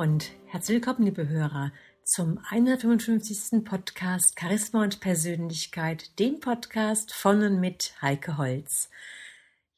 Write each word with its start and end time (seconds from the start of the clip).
Und 0.00 0.30
herzlich 0.46 0.76
willkommen, 0.76 1.04
liebe 1.04 1.28
Hörer, 1.28 1.72
zum 2.04 2.38
155. 2.48 3.62
Podcast 3.66 4.34
Charisma 4.40 4.82
und 4.82 5.00
Persönlichkeit, 5.00 6.18
dem 6.18 6.40
Podcast 6.40 7.12
von 7.12 7.42
und 7.42 7.60
mit 7.60 7.92
Heike 8.00 8.38
Holz. 8.38 8.88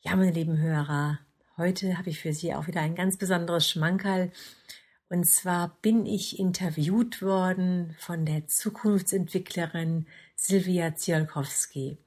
Ja, 0.01 0.15
meine 0.15 0.31
lieben 0.31 0.59
Hörer, 0.59 1.19
heute 1.57 1.99
habe 1.99 2.11
ich 2.11 2.21
für 2.21 2.33
Sie 2.33 2.55
auch 2.55 2.69
wieder 2.69 2.83
ein 2.83 2.95
ganz 2.95 3.17
besonderes 3.17 3.69
Schmankerl. 3.69 4.31
Und 5.09 5.27
zwar 5.27 5.77
bin 5.83 6.07
ich 6.07 6.39
interviewt 6.39 7.21
worden 7.21 7.97
von 7.99 8.25
der 8.25 8.47
Zukunftsentwicklerin 8.47 10.07
Silvia 10.37 10.95
Ziolkowski. 10.95 11.99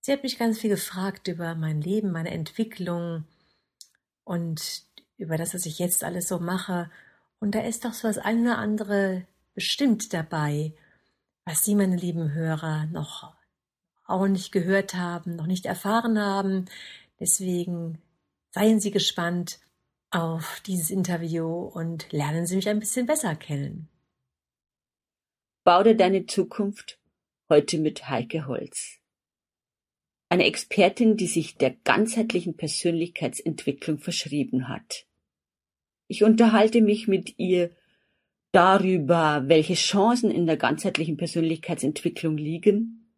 Sie 0.00 0.10
hat 0.10 0.22
mich 0.22 0.38
ganz 0.38 0.58
viel 0.58 0.70
gefragt 0.70 1.28
über 1.28 1.54
mein 1.54 1.82
Leben, 1.82 2.12
meine 2.12 2.30
Entwicklung 2.30 3.24
und 4.24 4.86
über 5.16 5.36
das, 5.36 5.54
was 5.54 5.66
ich 5.66 5.78
jetzt 5.78 6.04
alles 6.04 6.28
so 6.28 6.38
mache. 6.38 6.90
Und 7.40 7.54
da 7.54 7.60
ist 7.60 7.84
doch 7.84 7.92
so 7.92 8.08
das 8.08 8.18
eine 8.18 8.42
oder 8.42 8.58
andere 8.58 9.26
bestimmt 9.54 10.12
dabei, 10.12 10.74
was 11.44 11.62
Sie, 11.62 11.74
meine 11.74 11.96
lieben 11.96 12.32
Hörer, 12.32 12.86
noch 12.86 13.34
auch 14.06 14.26
nicht 14.26 14.52
gehört 14.52 14.94
haben, 14.94 15.36
noch 15.36 15.46
nicht 15.46 15.66
erfahren 15.66 16.18
haben. 16.18 16.66
Deswegen 17.20 18.02
seien 18.50 18.80
Sie 18.80 18.90
gespannt 18.90 19.60
auf 20.10 20.60
dieses 20.66 20.90
Interview 20.90 21.46
und 21.46 22.12
lernen 22.12 22.46
Sie 22.46 22.56
mich 22.56 22.68
ein 22.68 22.80
bisschen 22.80 23.06
besser 23.06 23.34
kennen. 23.34 23.88
Bau 25.64 25.82
deine 25.82 26.26
Zukunft 26.26 26.98
heute 27.48 27.78
mit 27.78 28.08
Heike 28.08 28.46
Holz 28.46 29.03
eine 30.34 30.46
Expertin, 30.46 31.16
die 31.16 31.28
sich 31.28 31.58
der 31.58 31.70
ganzheitlichen 31.70 32.56
Persönlichkeitsentwicklung 32.56 33.98
verschrieben 33.98 34.66
hat. 34.68 35.06
Ich 36.08 36.24
unterhalte 36.24 36.80
mich 36.80 37.06
mit 37.06 37.38
ihr 37.38 37.70
darüber, 38.50 39.44
welche 39.46 39.74
Chancen 39.74 40.32
in 40.32 40.46
der 40.46 40.56
ganzheitlichen 40.56 41.16
Persönlichkeitsentwicklung 41.16 42.36
liegen, 42.36 43.14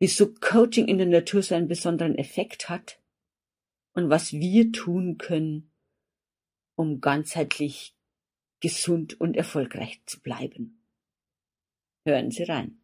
wieso 0.00 0.34
Coaching 0.34 0.88
in 0.88 0.98
der 0.98 1.06
Natur 1.06 1.44
so 1.44 1.54
einen 1.54 1.68
besonderen 1.68 2.18
Effekt 2.18 2.68
hat 2.68 3.00
und 3.92 4.10
was 4.10 4.32
wir 4.32 4.72
tun 4.72 5.18
können, 5.18 5.70
um 6.74 7.00
ganzheitlich 7.00 7.94
gesund 8.58 9.20
und 9.20 9.36
erfolgreich 9.36 10.00
zu 10.06 10.20
bleiben. 10.20 10.82
Hören 12.04 12.32
Sie 12.32 12.42
rein. 12.42 12.80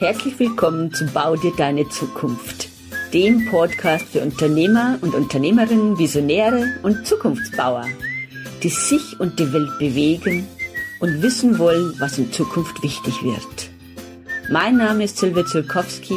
Herzlich 0.00 0.38
willkommen 0.38 0.94
zu 0.94 1.06
Bau 1.06 1.34
dir 1.34 1.50
deine 1.56 1.88
Zukunft, 1.88 2.68
dem 3.12 3.46
Podcast 3.50 4.04
für 4.04 4.20
Unternehmer 4.20 4.96
und 5.00 5.12
Unternehmerinnen, 5.12 5.98
Visionäre 5.98 6.66
und 6.84 7.04
Zukunftsbauer, 7.04 7.84
die 8.62 8.68
sich 8.68 9.18
und 9.18 9.40
die 9.40 9.52
Welt 9.52 9.76
bewegen 9.80 10.46
und 11.00 11.20
wissen 11.20 11.58
wollen, 11.58 11.94
was 11.98 12.16
in 12.16 12.30
Zukunft 12.30 12.80
wichtig 12.84 13.24
wird. 13.24 13.70
Mein 14.48 14.76
Name 14.76 15.02
ist 15.02 15.18
Silvia 15.18 15.44
Zulkowski, 15.44 16.14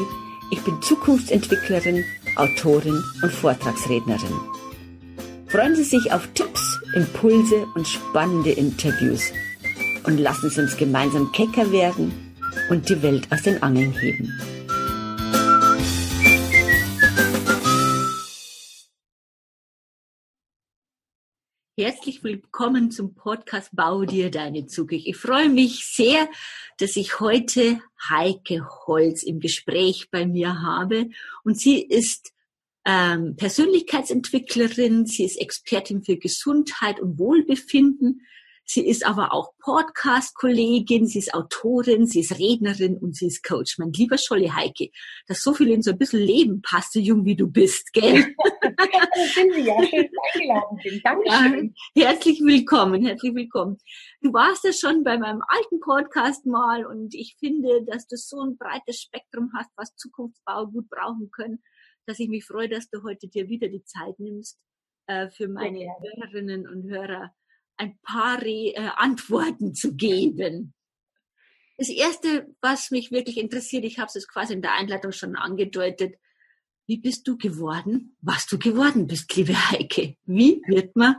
ich 0.52 0.62
bin 0.62 0.80
Zukunftsentwicklerin, 0.84 2.06
Autorin 2.36 3.04
und 3.24 3.32
Vortragsrednerin. 3.32 4.40
Freuen 5.48 5.76
Sie 5.76 5.86
sich 5.86 6.14
auf 6.14 6.28
Tipps, 6.36 6.80
Impulse 6.94 7.66
und 7.74 7.88
spannende 7.88 8.52
Interviews 8.52 9.24
und 10.04 10.20
lassen 10.20 10.52
Sie 10.52 10.62
uns 10.62 10.78
gemeinsam 10.78 11.32
kecker 11.32 11.72
werden 11.72 12.31
und 12.70 12.90
die 12.90 13.02
Welt 13.02 13.28
aus 13.32 13.44
den 13.44 13.62
Angeln 13.62 13.94
heben. 13.94 14.32
Herzlich 21.78 22.24
willkommen 22.24 22.92
zum 22.92 23.16
Podcast 23.16 23.76
Bau 23.76 24.06
dir 24.06 24.30
deine 24.30 24.68
Zukunft. 24.68 25.08
Ich 25.08 25.18
freue 25.18 25.50
mich 25.50 25.86
sehr, 25.86 26.30
dass 26.78 26.96
ich 26.96 27.20
heute 27.20 27.80
Heike 28.10 28.68
Holz 28.86 29.24
im 29.24 29.40
Gespräch 29.40 30.10
bei 30.12 30.26
mir 30.26 30.62
habe. 30.62 31.10
Und 31.44 31.60
sie 31.60 31.82
ist 31.82 32.34
ähm, 32.86 33.36
Persönlichkeitsentwicklerin, 33.36 35.06
sie 35.06 35.24
ist 35.24 35.38
Expertin 35.38 36.04
für 36.04 36.18
Gesundheit 36.18 37.00
und 37.00 37.18
Wohlbefinden. 37.18 38.22
Sie 38.74 38.88
ist 38.88 39.06
aber 39.06 39.34
auch 39.34 39.52
Podcast-Kollegin, 39.60 41.06
sie 41.06 41.20
ist 41.20 41.34
Autorin, 41.34 42.08
sie 42.08 42.22
ist 42.22 42.40
Rednerin 42.40 42.98
und 42.98 43.18
sie 43.18 43.28
ist 43.28 43.44
Coach. 43.44 43.78
Mein 43.78 43.92
lieber 43.92 44.18
Scholli 44.18 44.48
Heike, 44.48 44.92
dass 45.28 45.44
so 45.44 45.54
viel 45.54 45.72
in 45.72 45.82
so 45.82 45.92
ein 45.92 45.98
bisschen 45.98 46.22
Leben 46.22 46.62
passt, 46.62 46.94
so 46.94 47.02
jung 47.02 47.26
wie 47.26 47.36
du 47.36 47.52
bist, 47.52 47.92
gell? 47.92 48.34
das 48.62 49.34
sind 49.34 49.54
Sie 49.56 49.64
ja, 49.64 49.76
schön 49.84 50.10
eingeladen 50.34 50.80
sind. 50.82 51.06
Dankeschön. 51.06 51.76
Ja, 51.96 52.08
herzlich 52.08 52.40
willkommen, 52.40 53.06
herzlich 53.06 53.36
willkommen. 53.36 53.78
Du 54.22 54.32
warst 54.32 54.64
ja 54.64 54.72
schon 54.72 55.04
bei 55.04 55.18
meinem 55.18 55.42
alten 55.50 55.82
Podcast 55.82 56.46
mal 56.46 56.86
und 56.86 57.14
ich 57.14 57.36
finde, 57.40 57.84
dass 57.84 58.08
du 58.08 58.16
so 58.16 58.40
ein 58.40 58.58
breites 58.58 59.02
Spektrum 59.02 59.52
hast, 59.54 59.72
was 59.76 59.98
Zukunftsbau 59.98 60.68
gut 60.68 60.90
brauchen 60.90 61.30
können, 61.30 61.62
dass 62.06 62.20
ich 62.20 62.30
mich 62.30 62.46
freue, 62.46 62.70
dass 62.70 62.90
du 62.90 63.04
heute 63.04 63.28
dir 63.28 63.50
wieder 63.50 63.68
die 63.68 63.84
Zeit 63.84 64.18
nimmst, 64.18 64.58
äh, 65.08 65.30
für 65.30 65.50
meine 65.50 65.94
Hörerinnen 66.00 66.70
und 66.70 66.90
Hörer 66.90 67.34
ein 67.78 67.98
paar 68.04 68.46
äh, 68.46 68.74
Antworten 68.96 69.74
zu 69.74 69.96
geben. 69.96 70.74
Das 71.78 71.90
Erste, 71.90 72.48
was 72.62 72.92
mich 72.92 73.12
wirklich 73.12 73.38
interessiert, 73.38 73.86
ich 73.86 73.98
habe 73.98 74.12
es 74.14 74.28
quasi 74.28 74.54
in 74.54 74.62
der 74.62 74.74
Einleitung 74.74 75.12
schon 75.12 75.36
angedeutet, 75.36 76.16
wie 76.88 76.98
bist 76.98 77.28
du 77.28 77.38
geworden, 77.38 78.18
was 78.22 78.46
du 78.48 78.60
geworden 78.60 79.08
bist, 79.08 79.36
liebe 79.36 79.54
Heike? 79.72 80.16
Wie 80.26 80.62
wird 80.68 80.96
man, 80.96 81.16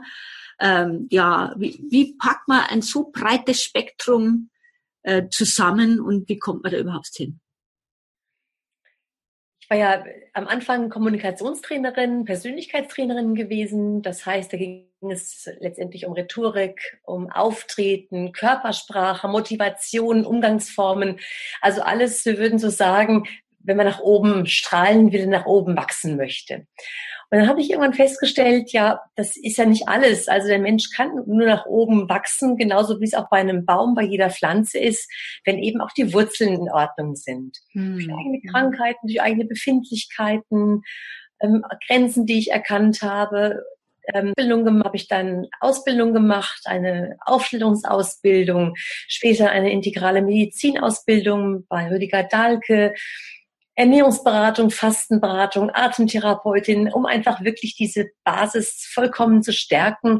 ähm, 0.59 1.07
ja, 1.09 1.53
wie, 1.57 1.83
wie 1.89 2.15
packt 2.15 2.47
man 2.47 2.61
ein 2.61 2.81
so 2.81 3.09
breites 3.11 3.61
Spektrum 3.61 4.51
äh, 5.01 5.27
zusammen 5.29 5.99
und 5.99 6.29
wie 6.29 6.37
kommt 6.37 6.63
man 6.63 6.71
da 6.71 6.77
überhaupt 6.77 7.09
hin? 7.15 7.39
Ich 9.63 9.69
war 9.69 9.77
ja 9.77 10.03
am 10.33 10.45
Anfang 10.45 10.89
Kommunikationstrainerin, 10.89 12.25
Persönlichkeitstrainerin 12.25 13.33
gewesen. 13.33 14.01
Das 14.01 14.25
heißt, 14.25 14.51
da 14.51 14.57
ging 14.57 14.89
es 15.09 15.49
letztendlich 15.61 16.05
um 16.05 16.11
Rhetorik, 16.11 16.99
um 17.03 17.29
Auftreten, 17.31 18.33
Körpersprache, 18.33 19.29
Motivation, 19.29 20.25
Umgangsformen. 20.25 21.17
Also 21.61 21.81
alles, 21.81 22.25
wir 22.25 22.37
würden 22.39 22.59
so 22.59 22.69
sagen, 22.69 23.23
wenn 23.63 23.77
man 23.77 23.85
nach 23.85 23.99
oben 23.99 24.45
strahlen 24.45 25.11
will, 25.11 25.27
nach 25.27 25.45
oben 25.45 25.75
wachsen 25.75 26.17
möchte. 26.17 26.67
Und 27.33 27.39
dann 27.39 27.47
habe 27.47 27.61
ich 27.61 27.71
irgendwann 27.71 27.95
festgestellt, 27.95 28.71
ja, 28.73 28.99
das 29.15 29.37
ist 29.37 29.57
ja 29.57 29.65
nicht 29.65 29.87
alles. 29.87 30.27
Also 30.27 30.49
der 30.49 30.59
Mensch 30.59 30.91
kann 30.95 31.15
nur 31.25 31.47
nach 31.47 31.65
oben 31.65 32.07
wachsen, 32.07 32.57
genauso 32.57 32.99
wie 32.99 33.05
es 33.05 33.15
auch 33.15 33.27
bei 33.27 33.37
einem 33.37 33.65
Baum, 33.65 33.95
bei 33.95 34.03
jeder 34.03 34.29
Pflanze 34.29 34.77
ist, 34.77 35.09
wenn 35.43 35.57
eben 35.57 35.81
auch 35.81 35.91
die 35.97 36.13
Wurzeln 36.13 36.53
in 36.53 36.69
Ordnung 36.69 37.15
sind. 37.15 37.57
Hm. 37.71 37.95
Durch 37.95 38.07
eigene 38.07 38.41
Krankheiten, 38.51 39.07
durch 39.07 39.19
eigene 39.19 39.45
Befindlichkeiten, 39.45 40.83
ähm, 41.41 41.63
Grenzen, 41.87 42.27
die 42.27 42.37
ich 42.37 42.51
erkannt 42.51 43.01
habe. 43.01 43.63
Ähm, 44.13 44.33
habe 44.37 44.95
ich 44.95 45.07
dann 45.07 45.47
Ausbildung 45.59 46.13
gemacht, 46.13 46.61
eine 46.65 47.17
Aufstellungsausbildung, 47.25 48.73
später 48.75 49.49
eine 49.49 49.71
integrale 49.71 50.21
Medizinausbildung 50.21 51.65
bei 51.67 51.89
Rüdiger 51.89 52.23
Dahlke, 52.23 52.93
Ernährungsberatung, 53.75 54.69
Fastenberatung, 54.69 55.71
Atemtherapeutin, 55.73 56.91
um 56.91 57.05
einfach 57.05 57.43
wirklich 57.43 57.75
diese 57.75 58.07
Basis 58.23 58.87
vollkommen 58.93 59.41
zu 59.41 59.51
stärken. 59.51 60.19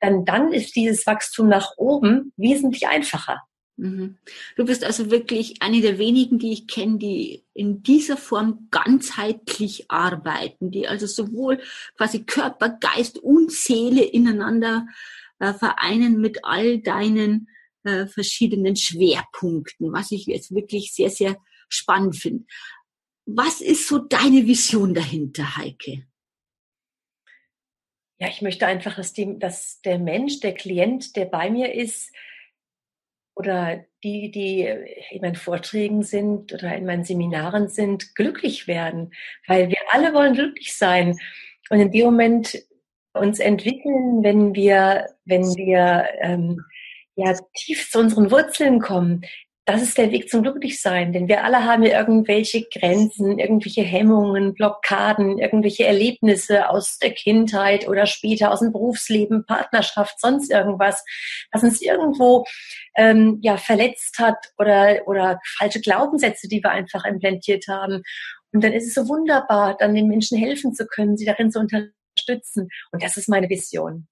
Dann, 0.00 0.24
dann 0.24 0.52
ist 0.52 0.74
dieses 0.76 1.06
Wachstum 1.06 1.48
nach 1.48 1.72
oben 1.76 2.32
wesentlich 2.36 2.88
einfacher. 2.88 3.42
Mhm. 3.78 4.18
Du 4.56 4.64
bist 4.64 4.84
also 4.84 5.10
wirklich 5.10 5.62
eine 5.62 5.80
der 5.80 5.98
wenigen, 5.98 6.40
die 6.40 6.52
ich 6.52 6.66
kenne, 6.66 6.98
die 6.98 7.44
in 7.54 7.82
dieser 7.84 8.16
Form 8.16 8.66
ganzheitlich 8.72 9.88
arbeiten, 9.88 10.72
die 10.72 10.88
also 10.88 11.06
sowohl 11.06 11.60
quasi 11.96 12.24
Körper, 12.24 12.70
Geist 12.70 13.18
und 13.18 13.52
Seele 13.52 14.02
ineinander 14.02 14.86
äh, 15.38 15.52
vereinen 15.52 16.20
mit 16.20 16.44
all 16.44 16.78
deinen 16.80 17.48
äh, 17.84 18.06
verschiedenen 18.06 18.74
Schwerpunkten, 18.74 19.92
was 19.92 20.10
ich 20.10 20.26
jetzt 20.26 20.52
wirklich 20.52 20.92
sehr, 20.92 21.10
sehr 21.10 21.36
spannend 21.68 22.16
finde. 22.16 22.44
Was 23.30 23.60
ist 23.60 23.86
so 23.86 23.98
deine 23.98 24.46
Vision 24.46 24.94
dahinter, 24.94 25.58
Heike? 25.58 26.06
Ja, 28.18 28.28
ich 28.28 28.40
möchte 28.40 28.66
einfach, 28.66 28.96
dass, 28.96 29.12
die, 29.12 29.38
dass 29.38 29.82
der 29.82 29.98
Mensch, 29.98 30.40
der 30.40 30.54
Klient, 30.54 31.14
der 31.14 31.26
bei 31.26 31.50
mir 31.50 31.74
ist, 31.74 32.10
oder 33.34 33.84
die, 34.02 34.30
die 34.30 34.62
in 35.10 35.20
meinen 35.20 35.36
Vorträgen 35.36 36.02
sind 36.02 36.54
oder 36.54 36.74
in 36.74 36.86
meinen 36.86 37.04
Seminaren 37.04 37.68
sind, 37.68 38.14
glücklich 38.14 38.66
werden. 38.66 39.12
Weil 39.46 39.68
wir 39.68 39.78
alle 39.90 40.14
wollen 40.14 40.32
glücklich 40.32 40.74
sein. 40.74 41.18
Und 41.68 41.80
in 41.80 41.92
dem 41.92 42.06
Moment 42.06 42.64
uns 43.12 43.40
entwickeln, 43.40 44.22
wenn 44.22 44.54
wir, 44.54 45.06
wenn 45.26 45.42
wir 45.54 46.08
ähm, 46.22 46.64
ja 47.14 47.38
tief 47.54 47.90
zu 47.90 47.98
unseren 47.98 48.30
Wurzeln 48.30 48.80
kommen, 48.80 49.20
das 49.68 49.82
ist 49.82 49.98
der 49.98 50.10
Weg 50.10 50.30
zum 50.30 50.42
Glücklichsein, 50.42 51.12
denn 51.12 51.28
wir 51.28 51.44
alle 51.44 51.62
haben 51.62 51.82
ja 51.82 51.98
irgendwelche 51.98 52.66
Grenzen, 52.72 53.38
irgendwelche 53.38 53.82
Hemmungen, 53.82 54.54
Blockaden, 54.54 55.38
irgendwelche 55.38 55.84
Erlebnisse 55.84 56.70
aus 56.70 56.96
der 56.98 57.12
Kindheit 57.12 57.86
oder 57.86 58.06
später 58.06 58.50
aus 58.50 58.60
dem 58.60 58.72
Berufsleben, 58.72 59.44
Partnerschaft, 59.44 60.18
sonst 60.18 60.50
irgendwas, 60.50 61.04
was 61.52 61.62
uns 61.64 61.82
irgendwo 61.82 62.46
ähm, 62.96 63.40
ja 63.42 63.58
verletzt 63.58 64.18
hat 64.18 64.38
oder 64.56 65.02
oder 65.04 65.38
falsche 65.58 65.82
Glaubenssätze, 65.82 66.48
die 66.48 66.62
wir 66.64 66.70
einfach 66.70 67.04
implantiert 67.04 67.66
haben. 67.68 68.02
Und 68.54 68.64
dann 68.64 68.72
ist 68.72 68.86
es 68.86 68.94
so 68.94 69.06
wunderbar, 69.06 69.76
dann 69.76 69.94
den 69.94 70.08
Menschen 70.08 70.38
helfen 70.38 70.72
zu 70.72 70.86
können, 70.86 71.18
sie 71.18 71.26
darin 71.26 71.50
zu 71.50 71.58
unterstützen. 71.58 72.70
Und 72.90 73.02
das 73.02 73.18
ist 73.18 73.28
meine 73.28 73.50
Vision. 73.50 74.08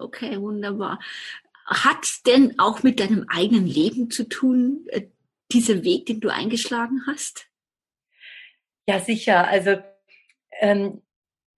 Okay, 0.00 0.40
wunderbar. 0.40 0.98
Hat 1.70 2.26
denn 2.26 2.58
auch 2.58 2.82
mit 2.82 2.98
deinem 3.00 3.26
eigenen 3.28 3.66
Leben 3.66 4.10
zu 4.10 4.28
tun, 4.28 4.86
äh, 4.88 5.06
dieser 5.52 5.84
Weg, 5.84 6.06
den 6.06 6.20
du 6.20 6.28
eingeschlagen 6.28 7.02
hast? 7.06 7.46
Ja, 8.86 8.98
sicher. 8.98 9.46
Also 9.46 9.78
ähm, 10.60 11.02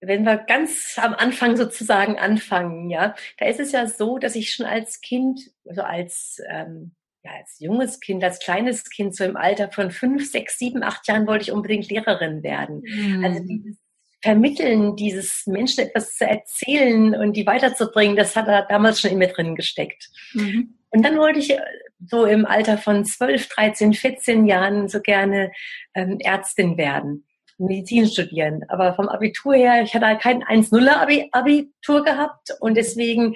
wenn 0.01 0.23
wir 0.23 0.37
ganz 0.37 0.99
am 1.01 1.13
Anfang 1.13 1.57
sozusagen 1.57 2.17
anfangen, 2.17 2.89
ja, 2.89 3.15
da 3.37 3.45
ist 3.47 3.59
es 3.59 3.71
ja 3.71 3.87
so, 3.87 4.19
dass 4.19 4.35
ich 4.35 4.53
schon 4.53 4.65
als 4.65 5.01
Kind, 5.01 5.51
also 5.65 5.81
als 5.81 6.41
ähm, 6.49 6.95
ja, 7.23 7.31
als 7.39 7.59
junges 7.59 7.99
Kind, 8.01 8.23
als 8.23 8.39
kleines 8.39 8.89
Kind, 8.89 9.15
so 9.15 9.23
im 9.23 9.37
Alter 9.37 9.71
von 9.71 9.91
fünf, 9.91 10.29
sechs, 10.29 10.59
sieben, 10.59 10.83
acht 10.83 11.07
Jahren 11.07 11.25
wollte 11.25 11.43
ich 11.43 11.51
unbedingt 11.51 11.89
Lehrerin 11.89 12.43
werden. 12.43 12.83
Mhm. 12.85 13.23
Also 13.23 13.39
dieses 13.39 13.77
Vermitteln, 14.23 14.95
dieses 14.95 15.45
Menschen 15.47 15.85
etwas 15.85 16.15
zu 16.15 16.25
erzählen 16.25 17.13
und 17.13 17.33
die 17.33 17.45
weiterzubringen, 17.45 18.15
das 18.15 18.37
hat 18.37 18.47
er 18.47 18.63
damals 18.63 19.01
schon 19.01 19.11
in 19.11 19.17
mir 19.17 19.27
drin 19.27 19.55
gesteckt. 19.55 20.09
Mhm. 20.33 20.75
Und 20.91 21.03
dann 21.03 21.17
wollte 21.17 21.39
ich 21.39 21.51
äh, 21.51 21.61
so 22.07 22.25
im 22.25 22.45
Alter 22.45 22.77
von 22.77 23.03
12, 23.03 23.49
13, 23.49 23.93
14 23.93 24.45
Jahren 24.47 24.87
so 24.87 25.01
gerne 25.01 25.51
ähm, 25.93 26.19
Ärztin 26.21 26.77
werden, 26.77 27.27
Medizin 27.57 28.07
studieren. 28.07 28.61
Aber 28.69 28.95
vom 28.95 29.09
Abitur 29.09 29.55
her, 29.55 29.83
ich 29.83 29.93
hatte 29.93 30.07
halt 30.07 30.21
kein 30.21 30.41
1-0er 30.41 31.27
Abitur 31.31 32.05
gehabt 32.05 32.55
und 32.61 32.75
deswegen 32.75 33.35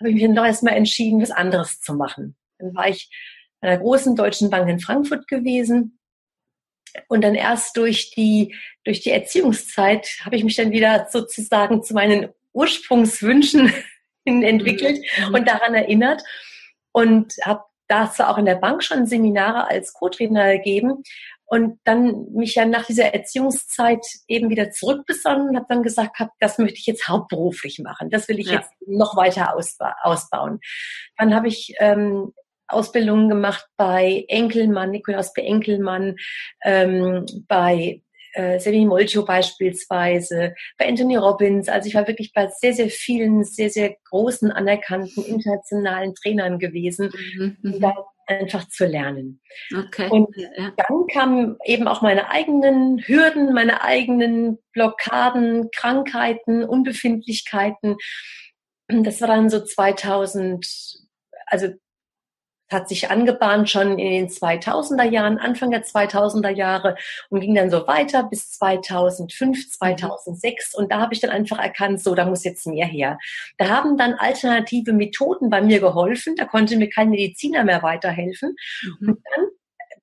habe 0.00 0.08
ich 0.08 0.14
mich 0.14 0.22
dann 0.22 0.34
doch 0.34 0.46
erstmal 0.46 0.74
entschieden, 0.74 1.20
was 1.20 1.30
anderes 1.30 1.80
zu 1.80 1.94
machen. 1.94 2.36
Dann 2.58 2.74
war 2.74 2.88
ich 2.88 3.10
bei 3.60 3.68
einer 3.68 3.78
großen 3.78 4.16
deutschen 4.16 4.48
Bank 4.48 4.66
in 4.70 4.80
Frankfurt 4.80 5.28
gewesen 5.28 5.98
und 7.08 7.22
dann 7.22 7.34
erst 7.34 7.76
durch 7.76 8.10
die, 8.10 8.54
durch 8.84 9.00
die 9.00 9.10
Erziehungszeit 9.10 10.08
habe 10.24 10.36
ich 10.36 10.44
mich 10.44 10.56
dann 10.56 10.72
wieder 10.72 11.08
sozusagen 11.10 11.82
zu 11.82 11.94
meinen 11.94 12.28
Ursprungswünschen 12.52 13.72
entwickelt 14.24 14.98
mhm. 15.18 15.34
und 15.34 15.48
daran 15.48 15.74
erinnert 15.74 16.22
und 16.92 17.34
habe 17.44 17.62
dazu 17.88 18.22
auch 18.22 18.38
in 18.38 18.46
der 18.46 18.56
Bank 18.56 18.82
schon 18.82 19.06
Seminare 19.06 19.68
als 19.68 19.92
Co-Trainer 19.92 20.52
gegeben 20.56 21.02
und 21.52 21.78
dann 21.84 22.32
mich 22.32 22.54
ja 22.54 22.64
nach 22.64 22.86
dieser 22.86 23.12
Erziehungszeit 23.12 24.06
eben 24.26 24.48
wieder 24.48 24.70
zurückbesonnen 24.70 25.50
und 25.50 25.56
habe 25.56 25.66
dann 25.68 25.82
gesagt, 25.82 26.18
hab, 26.18 26.30
das 26.40 26.56
möchte 26.56 26.78
ich 26.78 26.86
jetzt 26.86 27.08
hauptberuflich 27.08 27.78
machen. 27.80 28.08
Das 28.08 28.26
will 28.28 28.38
ich 28.38 28.46
ja. 28.46 28.54
jetzt 28.54 28.70
noch 28.86 29.16
weiter 29.16 29.54
ausba 29.54 29.94
ausbauen. 30.02 30.60
Dann 31.18 31.34
habe 31.34 31.48
ich 31.48 31.74
ähm, 31.78 32.32
Ausbildungen 32.72 33.28
gemacht 33.28 33.66
bei 33.76 34.24
Enkelmann, 34.28 34.90
Nikolaus 34.90 35.32
B. 35.32 35.42
Enkelmann, 35.42 36.16
ähm, 36.64 37.26
bei 37.48 38.02
äh, 38.34 38.58
Semi 38.58 38.84
Molcho 38.86 39.24
beispielsweise, 39.24 40.54
bei 40.78 40.88
Anthony 40.88 41.16
Robbins. 41.16 41.68
Also 41.68 41.88
ich 41.88 41.94
war 41.94 42.06
wirklich 42.06 42.32
bei 42.32 42.48
sehr, 42.48 42.72
sehr 42.72 42.88
vielen, 42.88 43.44
sehr, 43.44 43.70
sehr 43.70 43.94
großen, 44.10 44.50
anerkannten 44.50 45.24
internationalen 45.24 46.14
Trainern 46.14 46.58
gewesen, 46.58 47.12
mhm. 47.36 47.56
um 47.62 47.80
da 47.80 47.94
einfach 48.26 48.68
zu 48.68 48.86
lernen. 48.86 49.40
Okay. 49.76 50.08
Und 50.08 50.34
dann 50.56 51.06
kamen 51.12 51.56
eben 51.64 51.88
auch 51.88 52.02
meine 52.02 52.30
eigenen 52.30 53.00
Hürden, 53.06 53.52
meine 53.52 53.82
eigenen 53.82 54.58
Blockaden, 54.72 55.70
Krankheiten, 55.74 56.64
Unbefindlichkeiten. 56.64 57.96
Das 58.88 59.20
war 59.20 59.28
dann 59.28 59.50
so 59.50 59.64
2000, 59.64 60.66
also 61.46 61.68
hat 62.72 62.88
sich 62.88 63.10
angebahnt 63.10 63.70
schon 63.70 63.98
in 63.98 64.10
den 64.10 64.28
2000er 64.28 65.04
Jahren, 65.04 65.38
Anfang 65.38 65.70
der 65.70 65.84
2000er 65.84 66.50
Jahre 66.50 66.96
und 67.28 67.40
ging 67.40 67.54
dann 67.54 67.70
so 67.70 67.86
weiter 67.86 68.24
bis 68.24 68.52
2005, 68.52 69.70
2006 69.70 70.74
und 70.74 70.90
da 70.90 71.00
habe 71.00 71.14
ich 71.14 71.20
dann 71.20 71.30
einfach 71.30 71.58
erkannt, 71.58 72.02
so, 72.02 72.14
da 72.14 72.24
muss 72.24 72.44
jetzt 72.44 72.66
mehr 72.66 72.86
her. 72.86 73.18
Da 73.58 73.68
haben 73.68 73.96
dann 73.96 74.14
alternative 74.14 74.92
Methoden 74.92 75.50
bei 75.50 75.60
mir 75.60 75.80
geholfen, 75.80 76.34
da 76.36 76.44
konnte 76.44 76.76
mir 76.76 76.88
kein 76.88 77.10
Mediziner 77.10 77.64
mehr 77.64 77.82
weiterhelfen 77.82 78.56
mhm. 79.00 79.08
und 79.08 79.18
dann 79.24 79.46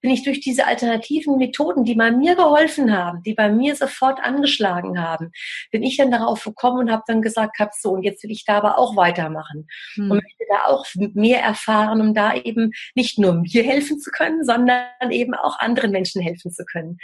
bin 0.02 0.12
ich 0.12 0.24
durch 0.24 0.40
diese 0.40 0.66
alternativen 0.66 1.38
Methoden, 1.38 1.84
die 1.84 1.96
bei 1.96 2.12
mir 2.12 2.36
geholfen 2.36 2.96
haben, 2.96 3.22
die 3.24 3.34
bei 3.34 3.50
mir 3.50 3.76
sofort 3.76 4.20
angeschlagen 4.22 5.02
haben, 5.02 5.32
bin 5.72 5.84
ich 5.84 5.98
dann 5.98 6.12
darauf 6.12 6.44
gekommen 6.44 6.80
und 6.80 6.92
habe 6.92 7.04
dann 7.08 7.22
gesagt, 7.22 7.60
hab 7.60 7.74
so, 7.74 7.92
und 7.92 8.04
jetzt 8.04 8.24
will 8.24 8.32
ich 8.32 8.46
da 8.46 8.58
aber 8.58 8.78
auch 8.78 8.96
weitermachen 8.96 9.68
hm. 9.96 10.12
und 10.12 10.24
möchte 10.24 10.46
da 10.50 10.66
auch 10.66 10.86
mehr 11.14 11.42
erfahren, 11.42 12.02
um 12.02 12.14
da 12.14 12.34
eben 12.34 12.72
nicht 12.96 13.20
nur 13.20 13.34
mir 13.34 13.64
helfen 13.64 14.00
zu 14.00 14.12
können, 14.12 14.44
sondern 14.44 14.88
eben 15.10 15.34
auch 15.34 15.60
anderen 15.60 15.92
Menschen 15.92 16.22
helfen 16.22 16.52
zu 16.52 16.64
können, 16.66 16.98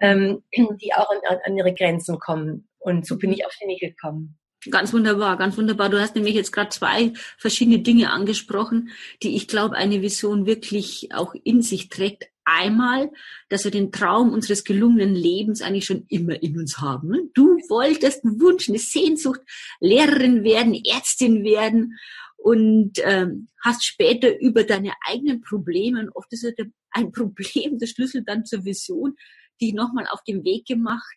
ähm, 0.00 0.42
die 0.52 0.92
auch 0.94 1.10
an, 1.10 1.38
an 1.44 1.56
ihre 1.56 1.74
Grenzen 1.74 2.18
kommen. 2.18 2.68
Und 2.78 3.06
so 3.06 3.16
bin 3.16 3.32
ich 3.32 3.46
auf 3.46 3.54
den 3.60 3.68
Weg 3.68 3.80
gekommen. 3.80 4.36
Ganz 4.70 4.92
wunderbar, 4.92 5.36
ganz 5.36 5.56
wunderbar. 5.58 5.90
Du 5.90 6.00
hast 6.00 6.14
nämlich 6.14 6.34
jetzt 6.34 6.52
gerade 6.52 6.70
zwei 6.70 7.12
verschiedene 7.36 7.80
Dinge 7.80 8.10
angesprochen, 8.10 8.90
die 9.22 9.36
ich 9.36 9.48
glaube, 9.48 9.76
eine 9.76 10.00
Vision 10.00 10.46
wirklich 10.46 11.10
auch 11.12 11.34
in 11.44 11.62
sich 11.62 11.88
trägt. 11.88 12.24
Einmal, 12.46 13.10
dass 13.48 13.64
wir 13.64 13.70
den 13.70 13.90
Traum 13.90 14.30
unseres 14.30 14.64
gelungenen 14.64 15.14
Lebens 15.14 15.62
eigentlich 15.62 15.86
schon 15.86 16.04
immer 16.08 16.42
in 16.42 16.58
uns 16.58 16.78
haben. 16.78 17.30
Du 17.32 17.56
wolltest 17.68 18.24
einen 18.24 18.40
Wunsch, 18.40 18.68
eine 18.68 18.78
Sehnsucht, 18.78 19.40
Lehrerin 19.80 20.44
werden, 20.44 20.74
Ärztin 20.84 21.42
werden 21.42 21.98
und 22.36 22.98
ähm, 23.02 23.48
hast 23.62 23.84
später 23.84 24.38
über 24.38 24.64
deine 24.64 24.92
eigenen 25.06 25.40
Probleme, 25.40 26.00
und 26.00 26.10
oft 26.10 26.30
ist 26.34 26.46
ein 26.90 27.12
Problem 27.12 27.78
der 27.78 27.86
Schlüssel 27.86 28.22
dann 28.22 28.44
zur 28.44 28.64
Vision, 28.66 29.16
dich 29.60 29.72
nochmal 29.72 30.06
auf 30.10 30.22
den 30.24 30.44
Weg 30.44 30.66
gemacht, 30.66 31.16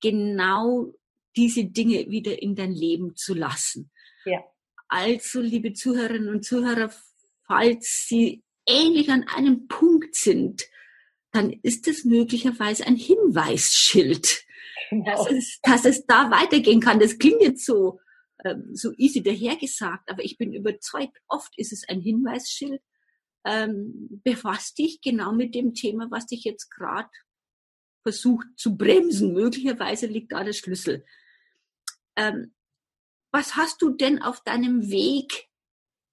genau 0.00 0.94
diese 1.36 1.64
Dinge 1.64 2.10
wieder 2.10 2.42
in 2.42 2.54
dein 2.54 2.72
Leben 2.72 3.16
zu 3.16 3.34
lassen. 3.34 3.90
Ja. 4.24 4.42
Also, 4.88 5.40
liebe 5.40 5.72
Zuhörerinnen 5.72 6.28
und 6.28 6.44
Zuhörer, 6.44 6.92
falls 7.46 8.06
Sie 8.08 8.42
ähnlich 8.66 9.10
an 9.10 9.24
einem 9.28 9.68
Punkt 9.68 10.14
sind, 10.14 10.62
dann 11.32 11.52
ist 11.62 11.86
es 11.86 12.04
möglicherweise 12.04 12.86
ein 12.86 12.96
Hinweisschild, 12.96 14.44
genau. 14.90 15.24
dass, 15.24 15.30
es, 15.30 15.58
dass 15.62 15.84
es 15.84 16.06
da 16.06 16.30
weitergehen 16.30 16.80
kann. 16.80 16.98
Das 16.98 17.18
klingt 17.18 17.40
jetzt 17.40 17.64
so, 17.64 18.00
ähm, 18.44 18.70
so 18.72 18.92
easy 18.96 19.22
dahergesagt, 19.22 20.10
aber 20.10 20.24
ich 20.24 20.38
bin 20.38 20.52
überzeugt, 20.52 21.18
oft 21.28 21.52
ist 21.56 21.72
es 21.72 21.88
ein 21.88 22.00
Hinweisschild. 22.00 22.82
Ähm, 23.46 24.20
befasst 24.22 24.78
dich 24.78 25.00
genau 25.00 25.32
mit 25.32 25.54
dem 25.54 25.72
Thema, 25.72 26.10
was 26.10 26.26
dich 26.26 26.44
jetzt 26.44 26.70
gerade 26.70 27.08
versucht 28.02 28.46
zu 28.56 28.76
bremsen. 28.76 29.32
Möglicherweise 29.32 30.06
liegt 30.06 30.32
da 30.32 30.44
der 30.44 30.52
Schlüssel. 30.52 31.04
Ähm, 32.16 32.54
was 33.32 33.56
hast 33.56 33.80
du 33.82 33.90
denn 33.90 34.20
auf 34.20 34.40
deinem 34.42 34.90
Weg 34.90 35.48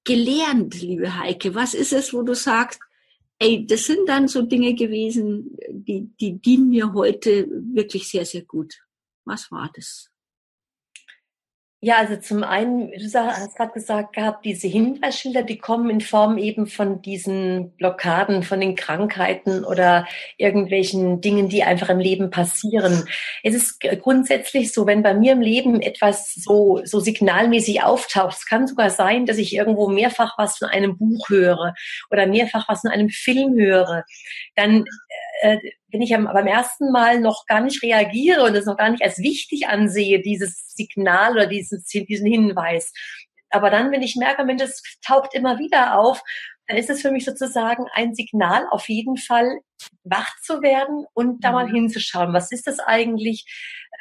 gelernt, 0.04 0.80
liebe 0.80 1.18
Heike? 1.18 1.56
Was 1.56 1.74
ist 1.74 1.94
es, 1.94 2.13
wo 2.13 2.22
du 2.22 2.36
sagst, 2.36 2.80
ey, 3.39 3.66
das 3.66 3.86
sind 3.86 4.08
dann 4.08 4.27
so 4.27 4.42
Dinge 4.42 4.74
gewesen, 4.74 5.58
die, 5.70 6.10
die 6.20 6.39
dienen 6.39 6.70
mir 6.70 6.94
heute 6.94 7.48
wirklich 7.74 8.10
sehr, 8.10 8.25
sehr 8.25 8.44
gut. 8.44 8.75
Was 9.25 9.51
war 9.51 9.72
das? 9.75 10.10
Ja, 11.88 12.00
also 12.00 12.17
zum 12.17 12.44
einen, 12.44 12.91
du 12.91 13.13
hast 13.13 13.56
gerade 13.56 13.72
gesagt 13.72 14.13
gehabt, 14.13 14.44
diese 14.44 14.67
Hinweisschilder, 14.67 15.44
die 15.44 15.58
kommen 15.58 15.89
in 15.89 16.01
Form 16.01 16.38
eben 16.38 16.67
von 16.67 17.01
diesen 17.01 17.72
Blockaden, 17.77 18.44
von 18.44 18.60
den 18.60 18.75
Krankheiten 18.75 19.63
oder 19.63 20.06
irgendwelchen 20.36 21.22
Dingen, 21.22 21.48
die 21.48 21.63
einfach 21.63 21.88
im 21.88 22.00
Leben 22.00 22.29
passieren. 22.29 23.08
Es 23.41 23.56
ist 23.56 23.79
grundsätzlich 24.01 24.74
so, 24.74 24.86
wenn 24.86 25.01
bei 25.01 25.13
mir 25.13 25.32
im 25.32 25.39
Leben 25.39 25.79
etwas 25.82 26.34
so, 26.34 26.82
so 26.84 27.00
signalmäßig 27.00 27.82
auftaucht, 27.84 28.36
es 28.36 28.46
kann 28.46 28.67
sogar 28.67 28.89
sein, 28.89 29.25
dass 29.25 29.38
ich 29.38 29.56
irgendwo 29.56 29.88
mehrfach 29.88 30.38
was 30.38 30.58
von 30.58 30.67
einem 30.67 30.98
Buch 30.98 31.29
höre 31.29 31.74
oder 32.12 32.27
mehrfach 32.27 32.67
was 32.67 32.82
von 32.82 32.91
einem 32.91 33.08
Film 33.08 33.58
höre, 33.58 34.03
dann 34.58 34.84
äh, 35.39 35.58
wenn 35.91 36.01
ich 36.01 36.10
beim 36.10 36.48
ersten 36.48 36.91
Mal 36.91 37.20
noch 37.20 37.46
gar 37.46 37.62
nicht 37.62 37.82
reagiere 37.82 38.44
und 38.44 38.56
es 38.56 38.65
noch 38.65 38.77
gar 38.77 38.89
nicht 38.89 39.03
als 39.03 39.20
wichtig 39.20 39.67
ansehe, 39.67 40.22
dieses 40.22 40.74
Signal 40.75 41.34
oder 41.34 41.48
diesen, 41.48 41.84
diesen 41.91 42.27
Hinweis. 42.27 42.91
Aber 43.50 43.70
dann, 43.70 43.91
wenn 43.91 44.01
ich 44.01 44.15
merke, 44.17 44.44
Mensch, 44.44 44.63
es 44.63 44.84
taucht 45.06 45.34
immer 45.34 45.58
wieder 45.58 45.98
auf, 45.98 46.22
dann 46.67 46.77
ist 46.77 46.89
es 46.89 47.01
für 47.01 47.12
mich 47.12 47.24
sozusagen 47.24 47.86
ein 47.94 48.13
Signal, 48.13 48.67
auf 48.72 48.89
jeden 48.89 49.15
Fall 49.15 49.62
wach 50.03 50.36
zu 50.41 50.62
werden 50.62 51.06
und 51.13 51.44
da 51.44 51.53
mal 51.53 51.67
mhm. 51.67 51.74
hinzuschauen. 51.74 52.34
Was 52.34 52.51
ist 52.51 52.67
das 52.67 52.79
eigentlich? 52.79 53.46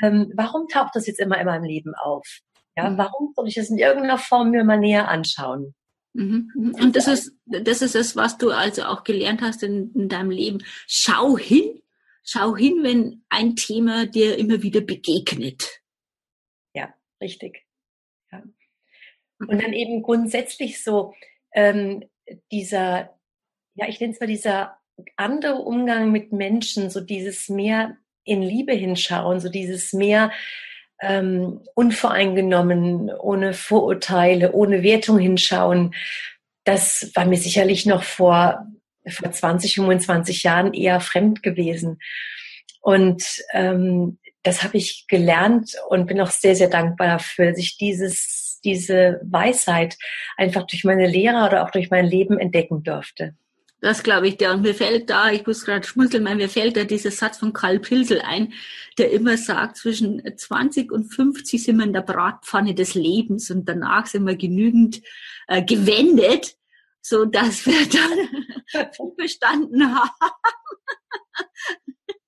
Ähm, 0.02 0.32
warum 0.34 0.66
taucht 0.66 0.96
das 0.96 1.06
jetzt 1.06 1.20
immer 1.20 1.38
in 1.38 1.46
meinem 1.46 1.62
Leben 1.62 1.94
auf? 1.94 2.40
Ja, 2.76 2.90
mhm. 2.90 2.98
warum 2.98 3.32
soll 3.36 3.46
ich 3.46 3.54
das 3.54 3.70
in 3.70 3.78
irgendeiner 3.78 4.18
Form 4.18 4.50
mir 4.50 4.64
mal 4.64 4.78
näher 4.78 5.08
anschauen? 5.08 5.75
Mhm, 6.16 6.50
mhm. 6.54 6.74
Und 6.74 6.96
das 6.96 7.08
ist, 7.08 7.36
das 7.44 7.82
ist 7.82 7.94
es, 7.94 8.16
was 8.16 8.38
du 8.38 8.50
also 8.50 8.84
auch 8.84 9.04
gelernt 9.04 9.42
hast 9.42 9.62
in, 9.62 9.92
in 9.94 10.08
deinem 10.08 10.30
Leben. 10.30 10.64
Schau 10.86 11.36
hin, 11.36 11.82
schau 12.24 12.56
hin, 12.56 12.82
wenn 12.82 13.22
ein 13.28 13.54
Thema 13.54 14.06
dir 14.06 14.38
immer 14.38 14.62
wieder 14.62 14.80
begegnet. 14.80 15.82
Ja, 16.74 16.94
richtig. 17.20 17.66
Ja. 18.32 18.42
Und 19.38 19.62
dann 19.62 19.74
eben 19.74 20.02
grundsätzlich 20.02 20.82
so 20.82 21.14
ähm, 21.52 22.02
dieser, 22.50 23.14
ja, 23.74 23.86
ich 23.86 24.00
nenne 24.00 24.14
es 24.14 24.20
mal 24.20 24.26
dieser 24.26 24.78
andere 25.16 25.56
Umgang 25.56 26.12
mit 26.12 26.32
Menschen, 26.32 26.88
so 26.88 27.00
dieses 27.02 27.50
mehr 27.50 27.98
in 28.24 28.40
Liebe 28.40 28.72
hinschauen, 28.72 29.38
so 29.38 29.50
dieses 29.50 29.92
mehr 29.92 30.32
ähm, 31.00 31.60
unvoreingenommen, 31.74 33.10
ohne 33.10 33.52
Vorurteile, 33.52 34.52
ohne 34.52 34.82
Wertung 34.82 35.18
hinschauen. 35.18 35.94
Das 36.64 37.10
war 37.14 37.26
mir 37.26 37.38
sicherlich 37.38 37.86
noch 37.86 38.02
vor, 38.02 38.66
vor 39.06 39.30
20, 39.30 39.74
25 39.76 40.42
Jahren 40.42 40.74
eher 40.74 41.00
fremd 41.00 41.42
gewesen. 41.42 41.98
Und 42.80 43.24
ähm, 43.52 44.18
das 44.42 44.62
habe 44.62 44.76
ich 44.76 45.06
gelernt 45.08 45.74
und 45.88 46.06
bin 46.06 46.20
auch 46.20 46.30
sehr, 46.30 46.54
sehr 46.54 46.68
dankbar 46.68 47.08
dafür, 47.08 47.50
dass 47.50 47.58
ich 47.58 47.76
dieses, 47.76 48.60
diese 48.64 49.20
Weisheit 49.24 49.96
einfach 50.36 50.66
durch 50.66 50.84
meine 50.84 51.06
Lehrer 51.06 51.46
oder 51.46 51.64
auch 51.64 51.70
durch 51.70 51.90
mein 51.90 52.06
Leben 52.06 52.38
entdecken 52.38 52.84
durfte. 52.84 53.34
Das 53.86 54.02
glaube 54.02 54.26
ich 54.26 54.36
dir. 54.36 54.50
Und 54.50 54.62
mir 54.62 54.74
fällt 54.74 55.10
da, 55.10 55.30
ich 55.30 55.46
muss 55.46 55.64
gerade 55.64 55.86
schmunzeln, 55.86 56.24
weil 56.24 56.34
mir 56.34 56.48
fällt 56.48 56.76
da 56.76 56.82
dieser 56.82 57.12
Satz 57.12 57.38
von 57.38 57.52
Karl 57.52 57.78
Pilsel 57.78 58.20
ein, 58.20 58.52
der 58.98 59.12
immer 59.12 59.36
sagt, 59.36 59.76
zwischen 59.76 60.20
20 60.36 60.90
und 60.90 61.04
50 61.04 61.62
sind 61.62 61.76
wir 61.76 61.84
in 61.84 61.92
der 61.92 62.00
Bratpfanne 62.00 62.74
des 62.74 62.94
Lebens 62.94 63.48
und 63.48 63.68
danach 63.68 64.06
sind 64.06 64.26
wir 64.26 64.34
genügend 64.34 65.02
äh, 65.46 65.62
gewendet, 65.62 66.56
so 67.00 67.26
dass 67.26 67.64
wir 67.64 67.86
dann 68.74 68.90
verstanden 69.16 69.94
haben. 69.94 70.10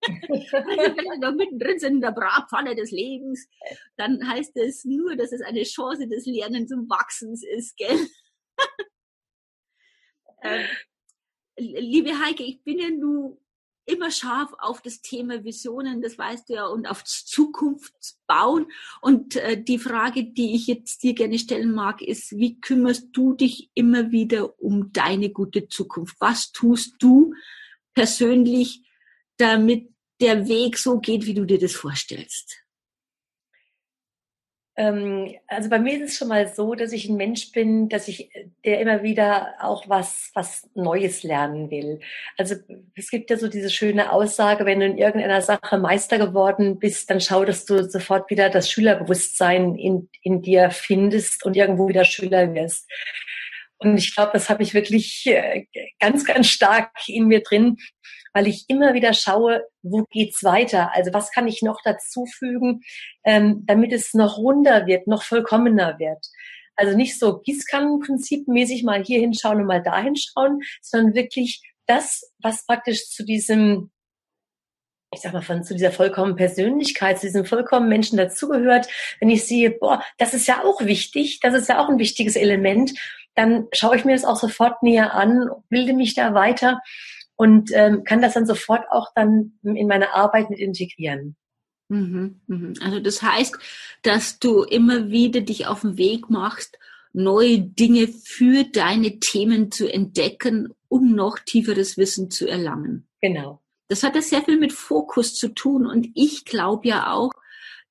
Wenn 0.06 0.94
wir 0.94 1.18
noch 1.18 1.34
mittendrin 1.34 1.80
sind 1.80 1.94
in 1.94 2.00
der 2.02 2.12
Bratpfanne 2.12 2.76
des 2.76 2.92
Lebens, 2.92 3.48
dann 3.96 4.30
heißt 4.30 4.56
es 4.58 4.84
nur, 4.84 5.16
dass 5.16 5.32
es 5.32 5.40
eine 5.40 5.64
Chance 5.64 6.06
des 6.06 6.24
Lernens 6.24 6.72
und 6.72 6.88
Wachsens 6.88 7.42
ist, 7.44 7.76
gell? 7.76 7.98
ähm, 10.44 10.64
liebe 11.58 12.18
Heike, 12.18 12.42
ich 12.42 12.62
bin 12.62 12.78
ja 12.78 12.90
nun 12.90 13.36
immer 13.84 14.10
scharf 14.10 14.52
auf 14.58 14.82
das 14.82 15.00
Thema 15.00 15.44
Visionen, 15.44 16.02
das 16.02 16.18
weißt 16.18 16.50
du 16.50 16.54
ja, 16.54 16.66
und 16.66 16.86
auf 16.86 17.04
Zukunft 17.04 17.94
bauen. 18.26 18.66
Und 19.00 19.36
äh, 19.36 19.62
die 19.62 19.78
Frage, 19.78 20.24
die 20.24 20.54
ich 20.54 20.66
jetzt 20.66 21.02
dir 21.02 21.14
gerne 21.14 21.38
stellen 21.38 21.72
mag, 21.72 22.02
ist, 22.02 22.36
wie 22.36 22.60
kümmerst 22.60 23.08
du 23.12 23.32
dich 23.32 23.70
immer 23.74 24.10
wieder 24.10 24.60
um 24.60 24.92
deine 24.92 25.30
gute 25.30 25.68
Zukunft? 25.68 26.16
Was 26.20 26.52
tust 26.52 26.96
du 26.98 27.34
persönlich, 27.94 28.82
damit 29.38 29.90
der 30.20 30.48
Weg 30.48 30.76
so 30.76 31.00
geht, 31.00 31.24
wie 31.24 31.34
du 31.34 31.46
dir 31.46 31.58
das 31.58 31.74
vorstellst? 31.74 32.67
Ähm, 34.78 35.34
also 35.48 35.68
bei 35.68 35.80
mir 35.80 35.96
ist 35.96 36.12
es 36.12 36.18
schon 36.18 36.28
mal 36.28 36.46
so, 36.46 36.76
dass 36.76 36.92
ich 36.92 37.08
ein 37.08 37.16
Mensch 37.16 37.50
bin, 37.50 37.88
dass 37.88 38.06
ich, 38.06 38.30
der 38.64 38.80
immer 38.80 39.02
wieder 39.02 39.54
auch 39.60 39.88
was, 39.88 40.30
was 40.34 40.70
Neues 40.74 41.24
lernen 41.24 41.68
will. 41.72 41.98
Also 42.36 42.54
es 42.94 43.10
gibt 43.10 43.28
ja 43.28 43.36
so 43.36 43.48
diese 43.48 43.70
schöne 43.70 44.12
Aussage, 44.12 44.64
wenn 44.66 44.78
du 44.78 44.86
in 44.86 44.96
irgendeiner 44.96 45.42
Sache 45.42 45.78
Meister 45.78 46.16
geworden 46.18 46.78
bist, 46.78 47.10
dann 47.10 47.20
schau, 47.20 47.44
dass 47.44 47.64
du 47.64 47.90
sofort 47.90 48.30
wieder 48.30 48.50
das 48.50 48.70
Schülerbewusstsein 48.70 49.74
in, 49.74 50.08
in 50.22 50.42
dir 50.42 50.70
findest 50.70 51.44
und 51.44 51.56
irgendwo 51.56 51.88
wieder 51.88 52.04
Schüler 52.04 52.54
wirst. 52.54 52.88
Und 53.78 53.96
ich 53.96 54.14
glaube, 54.14 54.30
das 54.32 54.48
habe 54.48 54.62
ich 54.62 54.74
wirklich 54.74 55.26
äh, 55.26 55.66
ganz, 55.98 56.24
ganz 56.24 56.46
stark 56.46 56.90
in 57.08 57.26
mir 57.26 57.42
drin, 57.42 57.78
weil 58.38 58.46
ich 58.46 58.66
immer 58.68 58.94
wieder 58.94 59.14
schaue, 59.14 59.64
wo 59.82 60.04
geht's 60.12 60.44
weiter? 60.44 60.94
Also 60.94 61.12
was 61.12 61.32
kann 61.32 61.48
ich 61.48 61.60
noch 61.62 61.82
dazufügen, 61.82 62.82
ähm, 63.24 63.64
damit 63.66 63.92
es 63.92 64.14
noch 64.14 64.38
runder 64.38 64.86
wird, 64.86 65.08
noch 65.08 65.24
vollkommener 65.24 65.98
wird? 65.98 66.24
Also 66.76 66.96
nicht 66.96 67.18
so 67.18 67.40
Gießkannenprinzipmäßig 67.40 68.84
mal 68.84 69.02
hier 69.02 69.18
hinschauen 69.18 69.60
und 69.60 69.66
mal 69.66 69.82
da 69.82 70.00
hinschauen, 70.00 70.60
sondern 70.80 71.16
wirklich 71.16 71.62
das, 71.86 72.30
was 72.38 72.64
praktisch 72.64 73.08
zu 73.08 73.24
diesem 73.24 73.90
ich 75.12 75.20
sag 75.20 75.32
mal, 75.32 75.42
von 75.42 75.64
zu 75.64 75.74
dieser 75.74 75.90
vollkommen 75.90 76.36
Persönlichkeit, 76.36 77.18
zu 77.18 77.26
diesem 77.26 77.44
vollkommen 77.44 77.88
Menschen 77.88 78.18
dazugehört, 78.18 78.86
wenn 79.18 79.30
ich 79.30 79.46
sehe, 79.46 79.70
boah, 79.70 80.04
das 80.18 80.32
ist 80.32 80.46
ja 80.46 80.62
auch 80.62 80.82
wichtig, 80.82 81.40
das 81.40 81.54
ist 81.54 81.68
ja 81.68 81.82
auch 81.82 81.88
ein 81.88 81.98
wichtiges 81.98 82.36
Element, 82.36 82.92
dann 83.34 83.66
schaue 83.72 83.96
ich 83.96 84.04
mir 84.04 84.12
das 84.12 84.26
auch 84.26 84.36
sofort 84.36 84.82
näher 84.82 85.14
an, 85.14 85.48
bilde 85.70 85.94
mich 85.94 86.14
da 86.14 86.34
weiter 86.34 86.80
und 87.38 87.70
ähm, 87.72 88.02
kann 88.02 88.20
das 88.20 88.34
dann 88.34 88.46
sofort 88.46 88.90
auch 88.90 89.12
dann 89.14 89.52
in 89.62 89.86
meine 89.86 90.12
Arbeit 90.12 90.50
mit 90.50 90.58
integrieren. 90.58 91.36
Mhm, 91.88 92.40
mhm. 92.48 92.74
Also 92.82 92.98
das 92.98 93.22
heißt, 93.22 93.56
dass 94.02 94.40
du 94.40 94.64
immer 94.64 95.08
wieder 95.10 95.40
dich 95.40 95.68
auf 95.68 95.82
den 95.82 95.96
Weg 95.96 96.28
machst, 96.30 96.78
neue 97.12 97.60
Dinge 97.60 98.08
für 98.08 98.64
deine 98.64 99.20
Themen 99.20 99.70
zu 99.70 99.90
entdecken, 99.90 100.74
um 100.88 101.14
noch 101.14 101.38
tieferes 101.38 101.96
Wissen 101.96 102.28
zu 102.30 102.48
erlangen. 102.48 103.06
Genau. 103.22 103.62
Das 103.86 104.02
hat 104.02 104.16
ja 104.16 104.20
sehr 104.20 104.42
viel 104.42 104.58
mit 104.58 104.72
Fokus 104.72 105.34
zu 105.34 105.48
tun 105.54 105.86
und 105.86 106.08
ich 106.14 106.44
glaube 106.44 106.88
ja 106.88 107.12
auch, 107.12 107.30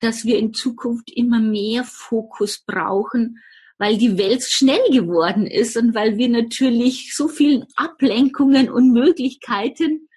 dass 0.02 0.26
wir 0.26 0.38
in 0.38 0.54
Zukunft 0.54 1.10
immer 1.10 1.40
mehr 1.40 1.86
Fokus 1.86 2.60
brauchen, 2.60 3.42
weil 3.78 3.98
die 3.98 4.18
Welt 4.18 4.44
schnell 4.44 4.90
geworden 4.92 5.46
ist 5.46 5.78
und 5.78 5.94
weil 5.94 6.18
wir 6.18 6.30
natürlich 6.30 7.16
so 7.16 7.28
vielen 7.28 7.66
Ablenkungen 7.76 8.70
und 8.70 8.92
Möglichkeiten, 8.92 10.10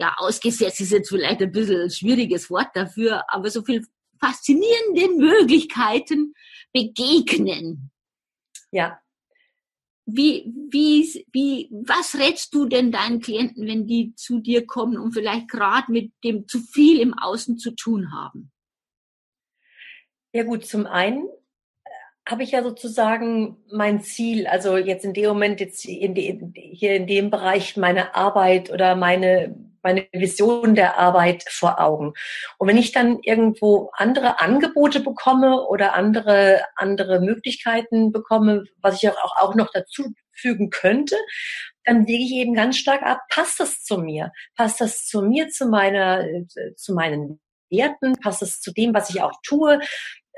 ja, 0.00 0.14
ausgesetzt 0.16 0.80
ist 0.80 0.92
jetzt 0.92 1.08
vielleicht 1.08 1.40
ein 1.42 1.52
bisschen 1.52 1.82
ein 1.82 1.90
schwieriges 1.90 2.50
Wort 2.50 2.68
dafür, 2.74 3.24
aber 3.28 3.50
so 3.50 3.62
viel 3.62 3.84
faszinierende 4.20 5.08
Möglichkeiten 5.16 6.34
begegnen. 6.72 7.90
Ja. 8.70 8.98
Wie, 10.06 10.52
wie, 10.70 11.24
wie, 11.32 11.70
was 11.70 12.16
rätst 12.16 12.54
du 12.54 12.66
denn 12.66 12.92
deinen 12.92 13.20
Klienten, 13.20 13.66
wenn 13.66 13.86
die 13.86 14.14
zu 14.16 14.40
dir 14.40 14.66
kommen 14.66 14.98
und 14.98 15.12
vielleicht 15.12 15.48
gerade 15.48 15.90
mit 15.90 16.12
dem 16.22 16.46
zu 16.46 16.60
viel 16.60 17.00
im 17.00 17.14
Außen 17.14 17.56
zu 17.58 17.74
tun 17.74 18.12
haben? 18.12 18.52
Ja 20.32 20.42
gut, 20.42 20.66
zum 20.66 20.86
einen 20.86 21.28
habe 22.26 22.42
ich 22.42 22.52
ja 22.52 22.62
sozusagen 22.62 23.58
mein 23.70 24.02
Ziel, 24.02 24.46
also 24.46 24.76
jetzt 24.76 25.04
in 25.04 25.12
dem 25.12 25.28
Moment, 25.28 25.60
jetzt 25.60 25.84
in 25.84 26.14
de, 26.14 26.40
hier 26.54 26.96
in 26.96 27.06
dem 27.06 27.30
Bereich 27.30 27.76
meine 27.76 28.14
Arbeit 28.14 28.70
oder 28.70 28.96
meine, 28.96 29.54
meine 29.82 30.06
Vision 30.12 30.74
der 30.74 30.98
Arbeit 30.98 31.44
vor 31.48 31.80
Augen. 31.80 32.14
Und 32.56 32.68
wenn 32.68 32.78
ich 32.78 32.92
dann 32.92 33.18
irgendwo 33.20 33.90
andere 33.92 34.40
Angebote 34.40 35.00
bekomme 35.00 35.66
oder 35.66 35.92
andere, 35.94 36.62
andere 36.76 37.20
Möglichkeiten 37.20 38.10
bekomme, 38.10 38.64
was 38.80 39.02
ich 39.02 39.10
auch, 39.10 39.36
auch 39.40 39.54
noch 39.54 39.70
dazu 39.72 40.14
fügen 40.32 40.70
könnte, 40.70 41.16
dann 41.84 42.06
wege 42.06 42.24
ich 42.24 42.32
eben 42.32 42.54
ganz 42.54 42.78
stark 42.78 43.02
ab, 43.02 43.20
passt 43.28 43.60
das 43.60 43.82
zu 43.82 43.98
mir? 43.98 44.32
Passt 44.56 44.80
das 44.80 45.04
zu 45.04 45.20
mir, 45.20 45.50
zu 45.50 45.66
meiner, 45.66 46.24
zu 46.76 46.94
meinen 46.94 47.40
Werten? 47.70 48.14
Passt 48.22 48.40
das 48.40 48.60
zu 48.60 48.72
dem, 48.72 48.94
was 48.94 49.10
ich 49.10 49.20
auch 49.20 49.34
tue? 49.42 49.80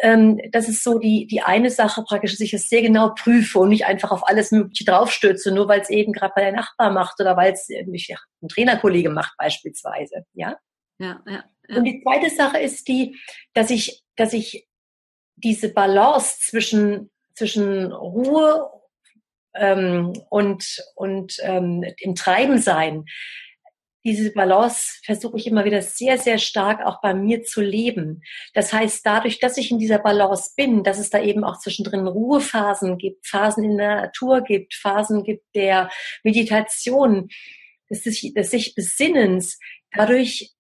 Ähm, 0.01 0.41
das 0.53 0.69
ist 0.69 0.85
so 0.85 0.99
die, 0.99 1.27
die 1.27 1.41
eine 1.41 1.71
Sache 1.71 2.03
praktisch, 2.03 2.33
dass 2.33 2.41
ich 2.41 2.53
es 2.53 2.69
sehr 2.69 2.83
genau 2.83 3.15
prüfe 3.15 3.61
und 3.61 3.71
nicht 3.71 3.87
einfach 3.87 4.11
auf 4.11 4.29
alles 4.29 4.51
Mögliche 4.51 4.85
draufstürze, 4.85 5.53
nur 5.53 5.69
weil 5.69 5.81
es 5.81 5.91
eben 5.91 6.13
gerade 6.13 6.33
bei 6.35 6.43
der 6.43 6.53
Nachbar 6.53 6.91
macht 6.91 7.19
oder 7.21 7.37
weil 7.37 7.53
es 7.53 7.67
ja, 7.69 8.19
ein 8.43 8.49
Trainerkollege 8.49 9.11
macht 9.11 9.37
beispielsweise. 9.39 10.25
Ja? 10.35 10.59
Ja, 10.99 11.23
ja, 11.27 11.45
ja. 11.69 11.77
Und 11.77 11.85
die 11.85 12.03
zweite 12.03 12.31
Sache 12.31 12.59
ist 12.59 12.87
die, 12.89 13.17
dass 13.55 13.71
ich, 13.71 14.03
dass 14.17 14.33
ich 14.33 14.69
diese 15.37 15.73
Balance 15.73 16.39
zwischen, 16.41 17.11
zwischen 17.35 17.93
Ruhe 17.93 18.71
ähm, 19.55 20.13
und, 20.31 20.83
und 20.95 21.37
ähm, 21.41 21.85
im 21.99 22.15
Treiben 22.15 22.59
sein, 22.59 23.05
diese 24.07 24.31
Balance 24.31 25.01
versuche 25.05 25.37
ich 25.37 25.49
immer 25.49 25.65
wieder 25.65 25.83
sehr, 25.83 26.17
sehr 26.17 26.39
stark 26.39 26.87
auch 26.87 27.01
bei 27.01 27.13
mir 27.13 27.43
zu 27.43 27.61
leben. 27.61 28.23
Das 28.55 28.73
heißt, 28.73 29.05
dadurch, 29.05 29.41
dass 29.41 29.59
ich 29.59 29.73
in 29.73 29.81
dieser 29.81 29.99
Balance 29.99 30.53
bin, 30.57 30.85
dass 30.85 30.99
es 30.99 31.11
da 31.11 31.21
eben 31.21 31.43
auch 31.43 31.59
zwischendrin 31.59 32.07
Ruhephasen 32.07 32.99
gibt, 32.99 33.27
Phasen 33.27 33.65
in 33.65 33.77
der 33.77 34.03
Natur 34.03 34.43
gibt, 34.43 34.75
Phasen 34.75 35.25
gibt 35.25 35.45
der 35.57 35.91
Meditation, 36.23 37.29
des, 37.91 38.03
des 38.03 38.51
sich 38.51 38.75
Besinnens, 38.77 39.59
dadurch 39.93 40.53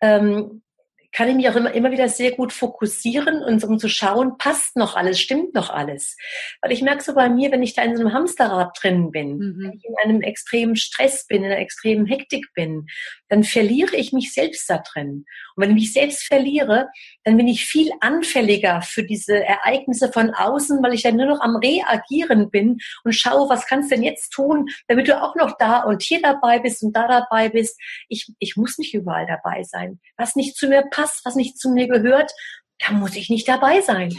ähm, 0.00 0.62
kann 1.12 1.28
ich 1.28 1.34
mich 1.34 1.48
auch 1.48 1.56
immer, 1.56 1.72
immer 1.72 1.90
wieder 1.90 2.08
sehr 2.08 2.32
gut 2.32 2.52
fokussieren 2.52 3.42
und 3.42 3.64
um 3.64 3.78
zu 3.78 3.88
schauen, 3.88 4.36
passt 4.38 4.76
noch 4.76 4.94
alles, 4.94 5.18
stimmt 5.18 5.54
noch 5.54 5.70
alles. 5.70 6.16
Weil 6.60 6.72
ich 6.72 6.82
merke 6.82 7.02
so 7.02 7.14
bei 7.14 7.28
mir, 7.28 7.50
wenn 7.50 7.62
ich 7.62 7.74
da 7.74 7.82
in 7.82 7.96
so 7.96 8.02
einem 8.02 8.12
Hamsterrad 8.12 8.76
drin 8.80 9.10
bin, 9.10 9.38
mhm. 9.38 9.62
wenn 9.62 9.72
ich 9.72 9.84
in 9.84 9.94
einem 10.04 10.20
extremen 10.20 10.76
Stress 10.76 11.26
bin, 11.26 11.44
in 11.44 11.50
einer 11.50 11.60
extremen 11.60 12.06
Hektik 12.06 12.46
bin, 12.54 12.86
dann 13.28 13.44
verliere 13.44 13.96
ich 13.96 14.12
mich 14.12 14.32
selbst 14.32 14.68
da 14.68 14.78
drin. 14.78 15.24
Und 15.56 15.62
wenn 15.62 15.70
ich 15.70 15.76
mich 15.76 15.92
selbst 15.92 16.24
verliere, 16.24 16.88
dann 17.24 17.36
bin 17.36 17.48
ich 17.48 17.64
viel 17.64 17.90
anfälliger 18.00 18.82
für 18.82 19.02
diese 19.02 19.42
Ereignisse 19.44 20.12
von 20.12 20.30
außen, 20.34 20.82
weil 20.82 20.94
ich 20.94 21.02
dann 21.02 21.16
nur 21.16 21.26
noch 21.26 21.40
am 21.40 21.56
Reagieren 21.56 22.50
bin 22.50 22.78
und 23.04 23.14
schaue, 23.14 23.48
was 23.48 23.66
kannst 23.66 23.90
du 23.90 23.96
denn 23.96 24.04
jetzt 24.04 24.30
tun, 24.30 24.68
damit 24.86 25.08
du 25.08 25.20
auch 25.20 25.34
noch 25.36 25.56
da 25.58 25.82
und 25.82 26.02
hier 26.02 26.20
dabei 26.22 26.58
bist 26.58 26.82
und 26.82 26.94
da 26.94 27.08
dabei 27.08 27.48
bist. 27.48 27.80
Ich, 28.08 28.32
ich 28.38 28.56
muss 28.56 28.78
nicht 28.78 28.94
überall 28.94 29.26
dabei 29.26 29.62
sein. 29.62 30.00
Was 30.16 30.36
nicht 30.36 30.56
zu 30.56 30.68
mir 30.68 30.82
passt, 30.82 30.97
was 30.98 31.34
nicht 31.34 31.58
zu 31.58 31.70
mir 31.70 31.88
gehört, 31.88 32.32
da 32.78 32.92
muss 32.92 33.16
ich 33.16 33.28
nicht 33.30 33.48
dabei 33.48 33.80
sein. 33.80 34.16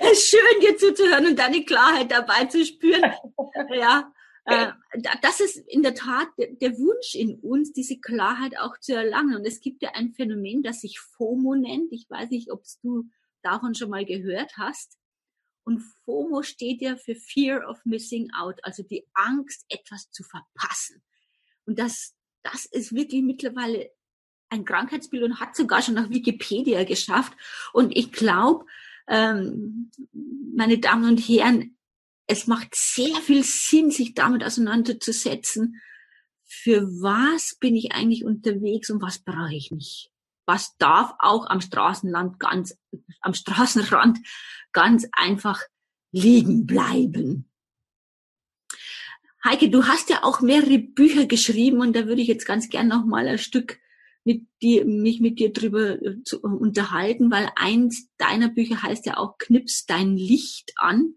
es 0.00 0.12
ist 0.12 0.28
schön, 0.30 0.60
dir 0.60 0.76
zuzuhören 0.76 1.26
und 1.26 1.38
deine 1.38 1.64
Klarheit 1.64 2.10
dabei 2.10 2.46
zu 2.46 2.64
spüren. 2.64 3.12
Ja, 3.74 4.12
äh, 4.46 4.72
das 5.22 5.40
ist 5.40 5.56
in 5.56 5.82
der 5.82 5.94
Tat 5.94 6.28
der 6.38 6.78
Wunsch 6.78 7.14
in 7.14 7.38
uns, 7.40 7.72
diese 7.72 7.98
Klarheit 7.98 8.58
auch 8.58 8.78
zu 8.78 8.94
erlangen. 8.94 9.36
Und 9.36 9.46
es 9.46 9.60
gibt 9.60 9.82
ja 9.82 9.90
ein 9.94 10.12
Phänomen, 10.12 10.62
das 10.62 10.80
sich 10.80 10.98
FOMO 11.00 11.54
nennt. 11.54 11.92
Ich 11.92 12.06
weiß 12.08 12.30
nicht, 12.30 12.50
ob 12.50 12.62
du 12.82 13.04
davon 13.42 13.74
schon 13.74 13.90
mal 13.90 14.04
gehört 14.04 14.56
hast. 14.56 14.98
Und 15.64 15.80
FOMO 16.04 16.42
steht 16.42 16.80
ja 16.80 16.96
für 16.96 17.16
Fear 17.16 17.68
of 17.68 17.78
Missing 17.84 18.30
Out, 18.38 18.60
also 18.62 18.84
die 18.84 19.04
Angst, 19.14 19.64
etwas 19.68 20.10
zu 20.12 20.22
verpassen. 20.22 21.02
Und 21.64 21.80
das, 21.80 22.14
das 22.44 22.66
ist 22.66 22.94
wirklich 22.94 23.22
mittlerweile 23.22 23.90
ein 24.48 24.64
Krankheitsbild 24.64 25.22
und 25.22 25.40
hat 25.40 25.56
sogar 25.56 25.82
schon 25.82 25.94
nach 25.94 26.10
Wikipedia 26.10 26.84
geschafft. 26.84 27.32
Und 27.72 27.96
ich 27.96 28.12
glaube, 28.12 28.66
ähm, 29.08 29.90
meine 30.54 30.78
Damen 30.78 31.08
und 31.08 31.18
Herren, 31.18 31.76
es 32.26 32.46
macht 32.46 32.74
sehr 32.74 33.16
viel 33.16 33.44
Sinn, 33.44 33.90
sich 33.90 34.14
damit 34.14 34.42
auseinanderzusetzen. 34.42 35.80
Für 36.44 36.82
was 37.00 37.56
bin 37.58 37.76
ich 37.76 37.92
eigentlich 37.92 38.24
unterwegs 38.24 38.90
und 38.90 39.02
was 39.02 39.18
brauche 39.18 39.54
ich 39.54 39.70
nicht? 39.70 40.10
Was 40.44 40.76
darf 40.78 41.14
auch 41.18 41.46
am 41.46 41.60
Straßenland 41.60 42.38
ganz, 42.38 42.78
am 43.20 43.34
Straßenrand 43.34 44.18
ganz 44.72 45.08
einfach 45.12 45.60
liegen 46.12 46.66
bleiben? 46.66 47.50
Heike, 49.44 49.70
du 49.70 49.86
hast 49.86 50.10
ja 50.10 50.24
auch 50.24 50.40
mehrere 50.40 50.78
Bücher 50.78 51.26
geschrieben 51.26 51.80
und 51.80 51.94
da 51.94 52.06
würde 52.06 52.22
ich 52.22 52.28
jetzt 52.28 52.46
ganz 52.46 52.68
gern 52.68 52.88
noch 52.88 53.04
mal 53.04 53.28
ein 53.28 53.38
Stück 53.38 53.78
mit 54.26 54.42
dir, 54.60 54.84
mich 54.84 55.20
mit 55.20 55.38
dir 55.38 55.52
drüber 55.52 56.02
äh, 56.02 56.22
zu 56.24 56.42
unterhalten, 56.42 57.30
weil 57.30 57.48
eins 57.54 58.10
deiner 58.18 58.48
Bücher 58.48 58.82
heißt 58.82 59.06
ja 59.06 59.16
auch 59.16 59.38
Knips 59.38 59.86
dein 59.86 60.16
Licht 60.16 60.72
an. 60.76 61.14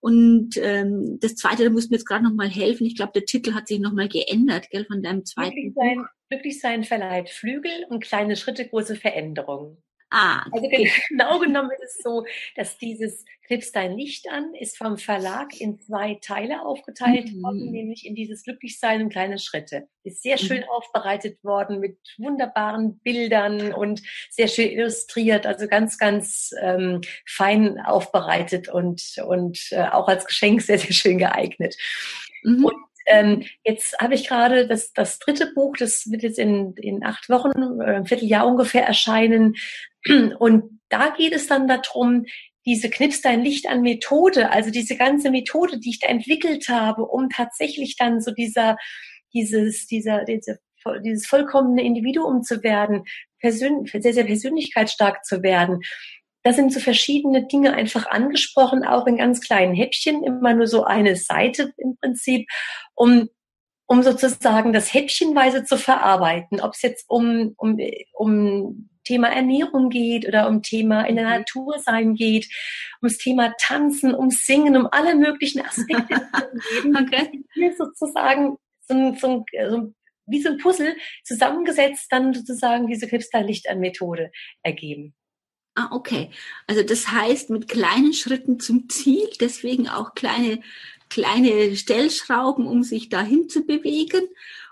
Und 0.00 0.56
ähm, 0.56 1.18
das 1.20 1.36
zweite, 1.36 1.64
da 1.64 1.70
musst 1.70 1.88
du 1.88 1.92
mir 1.92 1.96
jetzt 1.96 2.06
gerade 2.06 2.24
noch 2.24 2.34
mal 2.34 2.48
helfen. 2.48 2.86
Ich 2.86 2.96
glaube, 2.96 3.12
der 3.14 3.24
Titel 3.24 3.54
hat 3.54 3.68
sich 3.68 3.78
noch 3.78 3.92
mal 3.92 4.08
geändert, 4.08 4.68
gell, 4.70 4.84
von 4.84 5.02
deinem 5.02 5.24
zweiten 5.24 5.52
Glücklich 5.52 5.74
sein, 5.74 6.06
Glücklich 6.28 6.60
sein 6.60 6.84
verleiht 6.84 7.30
Flügel 7.30 7.86
und 7.88 8.02
kleine 8.02 8.36
Schritte, 8.36 8.66
große 8.66 8.96
Veränderungen. 8.96 9.82
Ah, 10.14 10.44
also 10.52 10.68
genau 11.08 11.38
genommen 11.38 11.70
ist 11.70 11.96
es 11.96 12.02
so, 12.02 12.26
dass 12.54 12.76
dieses 12.76 13.24
Knips 13.46 13.72
dein 13.72 13.96
Licht 13.96 14.28
an 14.30 14.54
ist 14.54 14.76
vom 14.76 14.98
Verlag 14.98 15.58
in 15.58 15.80
zwei 15.80 16.18
Teile 16.20 16.62
aufgeteilt 16.66 17.32
mhm. 17.32 17.42
worden, 17.42 17.70
nämlich 17.70 18.06
in 18.06 18.14
dieses 18.14 18.44
Glücklichsein 18.44 19.02
und 19.02 19.08
kleine 19.08 19.38
Schritte. 19.38 19.88
Ist 20.04 20.22
sehr 20.22 20.36
schön 20.36 20.60
mhm. 20.60 20.68
aufbereitet 20.68 21.42
worden 21.42 21.80
mit 21.80 21.96
wunderbaren 22.18 22.98
Bildern 22.98 23.72
und 23.72 24.02
sehr 24.30 24.48
schön 24.48 24.68
illustriert, 24.70 25.46
also 25.46 25.66
ganz, 25.66 25.96
ganz 25.96 26.50
ähm, 26.60 27.00
fein 27.26 27.80
aufbereitet 27.80 28.68
und, 28.68 29.02
und 29.26 29.68
äh, 29.70 29.88
auch 29.88 30.08
als 30.08 30.26
Geschenk 30.26 30.60
sehr, 30.60 30.78
sehr 30.78 30.92
schön 30.92 31.16
geeignet. 31.16 31.74
Mhm. 32.42 32.66
Und 32.66 32.74
ähm, 33.06 33.44
jetzt 33.64 33.98
habe 33.98 34.14
ich 34.14 34.28
gerade 34.28 34.66
das, 34.66 34.92
das 34.92 35.18
dritte 35.18 35.52
Buch, 35.54 35.76
das 35.76 36.10
wird 36.10 36.22
jetzt 36.22 36.38
in, 36.38 36.74
in 36.76 37.04
acht 37.04 37.28
Wochen, 37.28 37.80
äh, 37.80 37.96
ein 37.96 38.06
Vierteljahr 38.06 38.46
ungefähr 38.46 38.86
erscheinen. 38.86 39.56
Und 40.38 40.80
da 40.88 41.10
geht 41.10 41.32
es 41.32 41.46
dann 41.46 41.68
darum, 41.68 42.26
diese 42.64 42.90
Knips 42.90 43.22
dein 43.22 43.42
Licht 43.42 43.68
an 43.68 43.82
Methode, 43.82 44.50
also 44.50 44.70
diese 44.70 44.96
ganze 44.96 45.30
Methode, 45.30 45.78
die 45.78 45.90
ich 45.90 45.98
da 45.98 46.08
entwickelt 46.08 46.68
habe, 46.68 47.04
um 47.04 47.28
tatsächlich 47.28 47.96
dann 47.96 48.20
so 48.20 48.30
dieser, 48.30 48.76
dieses, 49.32 49.86
dieser, 49.86 50.24
diese, 50.24 50.58
dieses 51.04 51.26
vollkommene 51.26 51.82
Individuum 51.82 52.42
zu 52.42 52.62
werden, 52.62 53.04
persön 53.40 53.84
sehr, 53.86 54.12
sehr 54.12 54.24
persönlichkeitsstark 54.24 55.24
zu 55.24 55.42
werden. 55.42 55.80
Da 56.44 56.52
sind 56.52 56.72
so 56.72 56.80
verschiedene 56.80 57.46
Dinge 57.46 57.74
einfach 57.74 58.06
angesprochen, 58.06 58.84
auch 58.84 59.06
in 59.06 59.16
ganz 59.16 59.40
kleinen 59.40 59.74
Häppchen, 59.74 60.24
immer 60.24 60.54
nur 60.54 60.66
so 60.66 60.84
eine 60.84 61.16
Seite 61.16 61.72
im 61.78 61.96
Prinzip, 61.96 62.46
um 62.94 63.28
um 63.92 64.02
sozusagen 64.02 64.72
das 64.72 64.94
häppchenweise 64.94 65.64
zu 65.64 65.76
verarbeiten, 65.76 66.62
ob 66.62 66.72
es 66.72 66.80
jetzt 66.80 67.04
um, 67.10 67.52
um, 67.58 67.78
um 68.14 68.88
Thema 69.04 69.28
Ernährung 69.28 69.90
geht 69.90 70.26
oder 70.26 70.48
um 70.48 70.62
Thema 70.62 71.02
in 71.02 71.16
der 71.16 71.26
mhm. 71.26 71.30
Natur 71.30 71.78
sein 71.78 72.14
geht, 72.14 72.48
ums 73.00 73.18
Thema 73.18 73.54
Tanzen, 73.60 74.14
um 74.14 74.30
Singen, 74.30 74.76
um 74.76 74.88
alle 74.90 75.14
möglichen 75.14 75.64
Aspekte 75.64 76.14
okay. 76.84 77.44
hier 77.54 77.74
sozusagen 77.76 78.56
so, 78.88 79.14
so, 79.18 79.44
so, 79.68 79.94
wie 80.26 80.42
so 80.42 80.50
ein 80.50 80.58
Puzzle 80.58 80.96
zusammengesetzt 81.24 82.06
dann 82.10 82.32
sozusagen 82.32 82.86
diese 82.86 83.08
Krebslicht 83.08 83.68
an 83.68 83.80
Methode 83.80 84.30
ergeben. 84.62 85.14
Ah, 85.74 85.88
okay. 85.90 86.30
Also 86.66 86.82
das 86.82 87.08
heißt 87.08 87.48
mit 87.48 87.66
kleinen 87.66 88.12
Schritten 88.12 88.60
zum 88.60 88.90
Ziel, 88.90 89.26
deswegen 89.40 89.88
auch 89.88 90.14
kleine 90.14 90.60
kleine 91.12 91.76
Stellschrauben, 91.76 92.66
um 92.66 92.82
sich 92.82 93.10
dahin 93.10 93.48
zu 93.50 93.66
bewegen. 93.66 94.26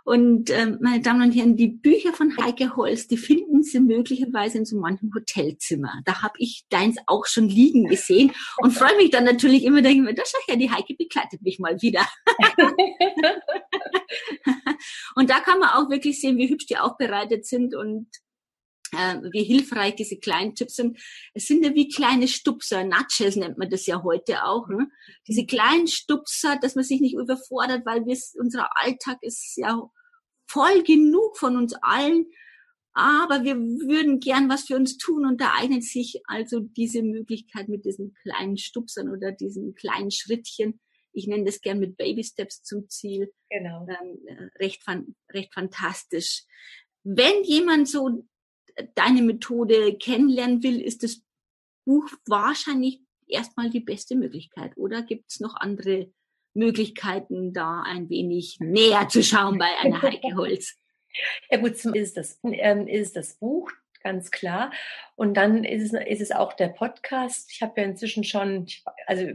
Und 0.04 0.50
ähm, 0.50 0.78
meine 0.80 1.02
Damen 1.02 1.22
und 1.22 1.32
Herren, 1.32 1.56
die 1.56 1.68
Bücher 1.68 2.12
von 2.12 2.36
Heike 2.36 2.76
Holz, 2.76 3.06
die 3.06 3.16
finden 3.16 3.62
Sie 3.62 3.80
möglicherweise 3.80 4.58
in 4.58 4.64
so 4.64 4.78
manchem 4.78 5.12
Hotelzimmer. 5.14 6.00
Da 6.04 6.22
habe 6.22 6.34
ich 6.38 6.64
deins 6.70 6.96
auch 7.06 7.26
schon 7.26 7.48
liegen 7.48 7.86
gesehen 7.86 8.32
und 8.58 8.72
freue 8.72 8.96
mich 8.96 9.10
dann 9.10 9.24
natürlich 9.24 9.64
immer, 9.64 9.82
denke 9.82 9.98
ich 9.98 10.04
mir, 10.04 10.14
da 10.14 10.22
schau 10.26 10.38
her, 10.46 10.56
die 10.56 10.70
Heike 10.70 10.94
begleitet 10.94 11.42
mich 11.42 11.58
mal 11.58 11.80
wieder. 11.80 12.06
und 15.16 15.30
da 15.30 15.40
kann 15.40 15.58
man 15.58 15.70
auch 15.70 15.90
wirklich 15.90 16.20
sehen, 16.20 16.36
wie 16.38 16.48
hübsch 16.48 16.66
die 16.66 16.78
aufbereitet 16.78 17.46
sind 17.46 17.74
und 17.74 18.06
äh, 18.06 18.29
wie 18.92 19.44
hilfreich 19.44 19.94
diese 19.94 20.18
kleinen 20.18 20.54
Tipps 20.54 20.76
sind. 20.76 20.98
Es 21.34 21.46
sind 21.46 21.64
ja 21.64 21.74
wie 21.74 21.88
kleine 21.88 22.28
Stupser, 22.28 22.84
Nudges 22.84 23.36
nennt 23.36 23.58
man 23.58 23.70
das 23.70 23.86
ja 23.86 24.02
heute 24.02 24.44
auch. 24.44 24.68
Ne? 24.68 24.88
Diese 25.28 25.46
kleinen 25.46 25.86
Stupser, 25.86 26.58
dass 26.60 26.74
man 26.74 26.84
sich 26.84 27.00
nicht 27.00 27.14
überfordert, 27.14 27.86
weil 27.86 28.04
wir, 28.06 28.18
unser 28.38 28.68
Alltag 28.76 29.18
ist 29.22 29.56
ja 29.56 29.80
voll 30.48 30.82
genug 30.82 31.36
von 31.38 31.56
uns 31.56 31.74
allen. 31.80 32.26
Aber 32.92 33.44
wir 33.44 33.56
würden 33.56 34.18
gern 34.18 34.48
was 34.48 34.64
für 34.64 34.74
uns 34.74 34.98
tun 34.98 35.24
und 35.24 35.40
da 35.40 35.54
eignet 35.56 35.84
sich 35.84 36.20
also 36.26 36.58
diese 36.60 37.02
Möglichkeit 37.02 37.68
mit 37.68 37.84
diesen 37.84 38.14
kleinen 38.22 38.56
Stupsern 38.56 39.10
oder 39.10 39.30
diesen 39.30 39.74
kleinen 39.76 40.10
Schrittchen. 40.10 40.80
Ich 41.12 41.28
nenne 41.28 41.44
das 41.44 41.60
gern 41.60 41.78
mit 41.78 41.96
Baby 41.96 42.24
Steps 42.24 42.62
zum 42.62 42.88
Ziel. 42.88 43.32
Genau. 43.48 43.86
Ähm, 43.88 44.18
äh, 44.26 44.62
recht, 44.62 44.82
recht 45.32 45.54
fantastisch. 45.54 46.44
Wenn 47.04 47.44
jemand 47.44 47.88
so 47.88 48.26
deine 48.94 49.22
Methode 49.22 49.96
kennenlernen 49.96 50.62
will, 50.62 50.80
ist 50.80 51.02
das 51.02 51.22
Buch 51.84 52.08
wahrscheinlich 52.26 53.00
erstmal 53.26 53.70
die 53.70 53.80
beste 53.80 54.16
Möglichkeit. 54.16 54.76
Oder 54.76 55.02
gibt 55.02 55.30
es 55.30 55.40
noch 55.40 55.56
andere 55.56 56.12
Möglichkeiten, 56.54 57.52
da 57.52 57.82
ein 57.82 58.08
wenig 58.08 58.58
näher 58.60 59.08
zu 59.08 59.22
schauen 59.22 59.58
bei 59.58 59.68
einer 59.78 60.02
Heike 60.02 60.34
Holz? 60.36 60.76
Ja 61.50 61.58
gut, 61.58 61.72
ist 61.84 62.16
das, 62.16 62.38
ähm, 62.44 62.86
ist 62.86 63.16
das 63.16 63.36
Buch, 63.36 63.70
ganz 64.02 64.30
klar. 64.30 64.72
Und 65.16 65.34
dann 65.34 65.64
ist 65.64 65.92
es, 65.92 66.06
ist 66.06 66.20
es 66.20 66.30
auch 66.30 66.52
der 66.52 66.68
Podcast. 66.68 67.50
Ich 67.52 67.62
habe 67.62 67.80
ja 67.80 67.86
inzwischen 67.86 68.24
schon, 68.24 68.66
also 69.06 69.32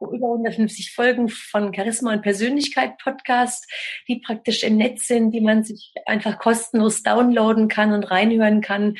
über 0.00 0.28
150 0.28 0.92
Folgen 0.92 1.28
von 1.28 1.74
Charisma 1.74 2.12
und 2.12 2.22
Persönlichkeit 2.22 2.98
Podcast, 2.98 3.70
die 4.08 4.20
praktisch 4.20 4.62
im 4.62 4.76
Netz 4.76 5.06
sind, 5.06 5.30
die 5.30 5.40
man 5.40 5.64
sich 5.64 5.92
einfach 6.06 6.38
kostenlos 6.38 7.02
downloaden 7.02 7.68
kann 7.68 7.92
und 7.92 8.10
reinhören 8.10 8.60
kann. 8.60 8.96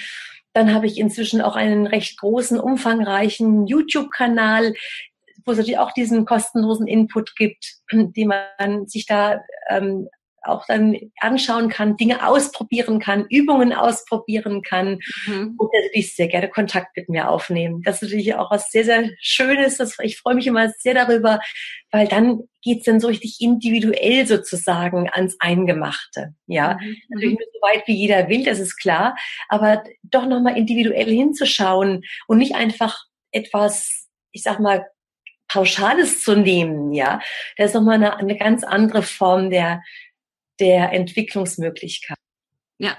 Dann 0.52 0.72
habe 0.72 0.86
ich 0.86 0.98
inzwischen 0.98 1.40
auch 1.40 1.56
einen 1.56 1.86
recht 1.86 2.18
großen, 2.18 2.60
umfangreichen 2.60 3.66
YouTube-Kanal, 3.66 4.74
wo 5.44 5.52
es 5.52 5.58
natürlich 5.58 5.78
auch 5.78 5.92
diesen 5.92 6.24
kostenlosen 6.24 6.86
Input 6.86 7.36
gibt, 7.36 7.74
den 7.92 8.28
man 8.28 8.86
sich 8.86 9.06
da 9.06 9.42
ähm, 9.68 10.08
auch 10.44 10.66
dann 10.66 10.96
anschauen 11.20 11.68
kann, 11.68 11.96
Dinge 11.96 12.26
ausprobieren 12.26 12.98
kann, 12.98 13.26
Übungen 13.28 13.72
ausprobieren 13.72 14.62
kann 14.62 14.98
mhm. 15.26 15.54
und 15.58 15.70
natürlich 15.72 16.14
sehr 16.14 16.28
gerne 16.28 16.48
Kontakt 16.48 16.96
mit 16.96 17.08
mir 17.08 17.28
aufnehmen. 17.28 17.82
Das 17.82 17.96
ist 17.96 18.02
natürlich 18.02 18.34
auch 18.34 18.50
was 18.50 18.70
sehr, 18.70 18.84
sehr 18.84 19.10
Schönes. 19.20 19.78
Das, 19.78 19.96
ich 20.02 20.18
freue 20.18 20.34
mich 20.34 20.46
immer 20.46 20.70
sehr 20.78 20.94
darüber, 20.94 21.40
weil 21.90 22.08
dann 22.08 22.40
geht's 22.62 22.84
dann 22.84 23.00
so 23.00 23.08
richtig 23.08 23.40
individuell 23.40 24.26
sozusagen 24.26 25.08
ans 25.10 25.36
Eingemachte. 25.38 26.34
Ja, 26.46 26.78
mhm. 26.80 26.96
natürlich 27.08 27.38
nur 27.38 27.48
so 27.52 27.60
weit 27.60 27.86
wie 27.86 27.94
jeder 27.94 28.28
will, 28.28 28.44
das 28.44 28.58
ist 28.58 28.76
klar, 28.76 29.16
aber 29.48 29.84
doch 30.02 30.26
nochmal 30.26 30.56
individuell 30.56 31.10
hinzuschauen 31.10 32.04
und 32.26 32.38
nicht 32.38 32.54
einfach 32.54 33.04
etwas, 33.30 34.08
ich 34.32 34.42
sag 34.42 34.60
mal, 34.60 34.86
Pauschales 35.48 36.24
zu 36.24 36.34
nehmen, 36.34 36.92
ja, 36.92 37.20
das 37.56 37.68
ist 37.68 37.74
nochmal 37.74 37.96
eine, 37.96 38.16
eine 38.16 38.36
ganz 38.36 38.64
andere 38.64 39.02
Form 39.02 39.50
der, 39.50 39.82
der 40.60 40.92
Entwicklungsmöglichkeit. 40.92 42.18
Ja. 42.78 42.96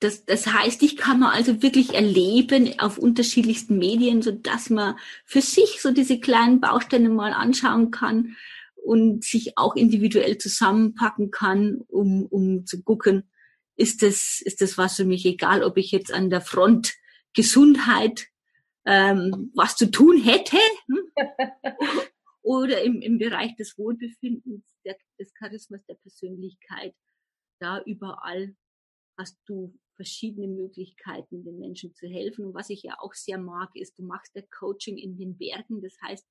Das, 0.00 0.26
das 0.26 0.46
heißt, 0.46 0.82
ich 0.82 0.96
kann 0.96 1.20
man 1.20 1.32
also 1.32 1.62
wirklich 1.62 1.94
erleben 1.94 2.78
auf 2.78 2.98
unterschiedlichsten 2.98 3.78
Medien, 3.78 4.20
so 4.20 4.30
dass 4.30 4.68
man 4.68 4.96
für 5.24 5.40
sich 5.40 5.80
so 5.80 5.90
diese 5.90 6.20
kleinen 6.20 6.60
Bausteine 6.60 7.08
mal 7.08 7.32
anschauen 7.32 7.90
kann 7.90 8.36
und 8.74 9.24
sich 9.24 9.56
auch 9.56 9.74
individuell 9.74 10.36
zusammenpacken 10.36 11.30
kann, 11.30 11.80
um, 11.88 12.26
um 12.26 12.66
zu 12.66 12.82
gucken, 12.82 13.24
ist 13.76 14.02
das, 14.02 14.40
ist 14.42 14.60
das 14.60 14.76
was 14.76 14.96
für 14.96 15.04
mich, 15.04 15.24
egal 15.24 15.62
ob 15.62 15.76
ich 15.76 15.90
jetzt 15.90 16.12
an 16.12 16.30
der 16.30 16.40
Front 16.40 16.94
Gesundheit 17.34 18.28
ähm, 18.86 19.50
was 19.54 19.76
zu 19.76 19.90
tun 19.90 20.22
hätte. 20.22 20.56
Hm? 20.86 20.98
Oder 22.42 22.82
im, 22.82 23.02
im 23.02 23.18
Bereich 23.18 23.56
des 23.56 23.76
Wohlbefindens, 23.76 24.64
der, 24.86 24.96
des 25.18 25.34
Charismas, 25.34 25.84
der 25.86 25.96
Persönlichkeit. 25.96 26.94
Da 27.60 27.82
überall 27.82 28.56
hast 29.18 29.38
du 29.46 29.78
verschiedene 29.96 30.48
Möglichkeiten, 30.48 31.44
den 31.44 31.58
Menschen 31.58 31.94
zu 31.94 32.06
helfen. 32.06 32.46
Und 32.46 32.54
was 32.54 32.70
ich 32.70 32.82
ja 32.82 32.96
auch 32.98 33.14
sehr 33.14 33.38
mag, 33.38 33.70
ist, 33.74 33.98
du 33.98 34.04
machst 34.04 34.34
der 34.34 34.46
Coaching 34.48 34.98
in 34.98 35.16
den 35.16 35.36
Bergen. 35.36 35.82
Das 35.82 35.96
heißt, 36.02 36.26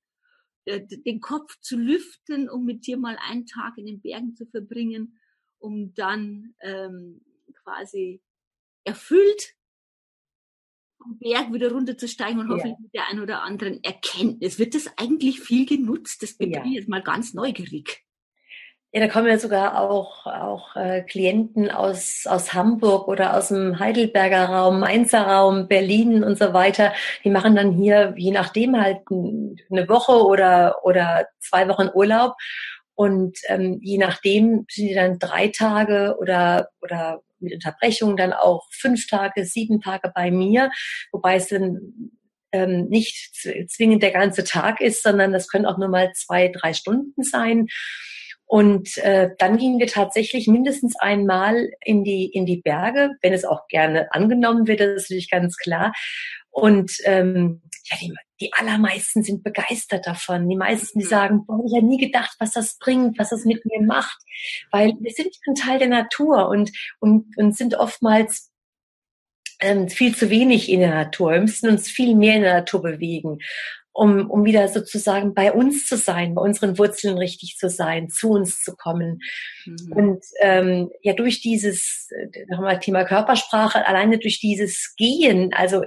äh, 0.66 0.86
den 0.86 1.20
Kopf 1.20 1.58
zu 1.60 1.76
lüften, 1.76 2.48
um 2.48 2.64
mit 2.64 2.86
dir 2.86 2.96
mal 2.96 3.18
einen 3.20 3.46
Tag 3.46 3.76
in 3.76 3.86
den 3.86 4.00
Bergen 4.00 4.34
zu 4.34 4.46
verbringen, 4.46 5.18
um 5.58 5.94
dann 5.94 6.54
ähm, 6.60 7.24
quasi 7.62 8.22
erfüllt 8.84 9.56
Berg 11.20 11.52
wieder 11.52 11.70
runterzusteigen 11.70 12.40
und 12.40 12.48
hoffentlich 12.48 12.72
ja. 12.72 12.80
mit 12.80 12.94
der 12.94 13.08
einen 13.08 13.20
oder 13.20 13.42
anderen 13.42 13.82
Erkenntnis. 13.84 14.58
Wird 14.58 14.74
das 14.74 14.90
eigentlich 14.96 15.40
viel 15.40 15.66
genutzt? 15.66 16.22
Das 16.22 16.36
bin 16.36 16.50
ja. 16.50 16.64
ich 16.64 16.72
jetzt 16.72 16.88
mal 16.88 17.02
ganz 17.02 17.34
neugierig. 17.34 18.05
Ja, 18.96 19.02
da 19.02 19.12
kommen 19.12 19.26
ja 19.28 19.38
sogar 19.38 19.78
auch, 19.78 20.24
auch 20.24 20.74
äh, 20.74 21.02
Klienten 21.02 21.70
aus, 21.70 22.26
aus 22.26 22.54
Hamburg 22.54 23.08
oder 23.08 23.36
aus 23.36 23.48
dem 23.48 23.78
Heidelberger 23.78 24.46
Raum, 24.46 24.80
Mainzer 24.80 25.20
Raum, 25.20 25.68
Berlin 25.68 26.24
und 26.24 26.38
so 26.38 26.54
weiter. 26.54 26.94
Die 27.22 27.28
machen 27.28 27.54
dann 27.56 27.72
hier, 27.72 28.14
je 28.16 28.30
nachdem 28.30 28.80
halt 28.80 29.00
eine 29.10 29.86
Woche 29.90 30.24
oder, 30.24 30.82
oder 30.82 31.26
zwei 31.40 31.68
Wochen 31.68 31.90
Urlaub. 31.92 32.36
Und 32.94 33.36
ähm, 33.48 33.80
je 33.82 33.98
nachdem 33.98 34.64
sind 34.70 34.88
die 34.88 34.94
dann 34.94 35.18
drei 35.18 35.48
Tage 35.48 36.16
oder, 36.18 36.70
oder 36.80 37.20
mit 37.38 37.52
Unterbrechung 37.52 38.16
dann 38.16 38.32
auch 38.32 38.64
fünf 38.70 39.06
Tage, 39.08 39.44
sieben 39.44 39.82
Tage 39.82 40.10
bei 40.14 40.30
mir, 40.30 40.70
wobei 41.12 41.34
es 41.36 41.48
dann 41.48 42.12
ähm, 42.50 42.86
nicht 42.88 43.34
zwingend 43.68 44.02
der 44.02 44.12
ganze 44.12 44.42
Tag 44.42 44.80
ist, 44.80 45.02
sondern 45.02 45.34
das 45.34 45.48
können 45.48 45.66
auch 45.66 45.76
nur 45.76 45.88
mal 45.88 46.12
zwei, 46.14 46.48
drei 46.48 46.72
Stunden 46.72 47.22
sein. 47.22 47.66
Und 48.46 48.96
äh, 48.98 49.30
dann 49.38 49.58
gingen 49.58 49.80
wir 49.80 49.88
tatsächlich 49.88 50.46
mindestens 50.46 50.94
einmal 50.98 51.68
in 51.84 52.04
die 52.04 52.26
in 52.26 52.46
die 52.46 52.60
Berge, 52.60 53.10
wenn 53.20 53.32
es 53.32 53.44
auch 53.44 53.66
gerne 53.68 54.12
angenommen 54.12 54.68
wird, 54.68 54.80
das 54.80 54.88
ist 54.88 55.10
natürlich 55.10 55.30
ganz 55.30 55.56
klar. 55.56 55.92
Und 56.50 56.92
ähm, 57.04 57.60
ja, 57.90 57.96
die, 58.00 58.14
die 58.40 58.52
allermeisten 58.52 59.22
sind 59.22 59.42
begeistert 59.42 60.06
davon. 60.06 60.48
Die 60.48 60.56
meisten, 60.56 60.98
die 60.98 61.04
mhm. 61.04 61.10
sagen, 61.10 61.46
boah, 61.46 61.62
ich 61.66 61.76
habe 61.76 61.86
nie 61.86 61.98
gedacht, 61.98 62.36
was 62.38 62.52
das 62.52 62.78
bringt, 62.78 63.18
was 63.18 63.30
das 63.30 63.44
mit 63.44 63.64
mir 63.64 63.82
macht. 63.82 64.18
Weil 64.70 64.94
wir 65.00 65.12
sind 65.12 65.28
ein 65.46 65.54
Teil 65.54 65.78
der 65.78 65.88
Natur 65.88 66.48
und, 66.48 66.70
und, 67.00 67.36
und 67.36 67.56
sind 67.56 67.74
oftmals 67.74 68.50
ähm, 69.60 69.88
viel 69.88 70.14
zu 70.14 70.30
wenig 70.30 70.70
in 70.70 70.80
der 70.80 70.94
Natur. 70.94 71.32
Wir 71.32 71.40
müssen 71.40 71.68
uns 71.68 71.88
viel 71.88 72.14
mehr 72.14 72.36
in 72.36 72.42
der 72.42 72.54
Natur 72.54 72.82
bewegen, 72.82 73.38
um, 73.92 74.30
um 74.30 74.44
wieder 74.44 74.68
sozusagen 74.68 75.34
bei 75.34 75.52
uns 75.52 75.86
zu 75.86 75.96
sein, 75.96 76.34
bei 76.34 76.42
unseren 76.42 76.78
Wurzeln 76.78 77.16
richtig 77.16 77.56
zu 77.58 77.68
sein, 77.68 78.10
zu 78.10 78.30
uns 78.30 78.62
zu 78.62 78.76
kommen. 78.76 79.20
Mhm. 79.64 79.92
Und 79.92 80.24
ähm, 80.40 80.90
ja, 81.02 81.14
durch 81.14 81.40
dieses, 81.40 82.08
äh, 82.10 82.44
nochmal 82.48 82.78
Thema 82.78 83.04
Körpersprache, 83.04 83.86
alleine 83.86 84.18
durch 84.18 84.40
dieses 84.40 84.94
Gehen, 84.96 85.52
also 85.54 85.82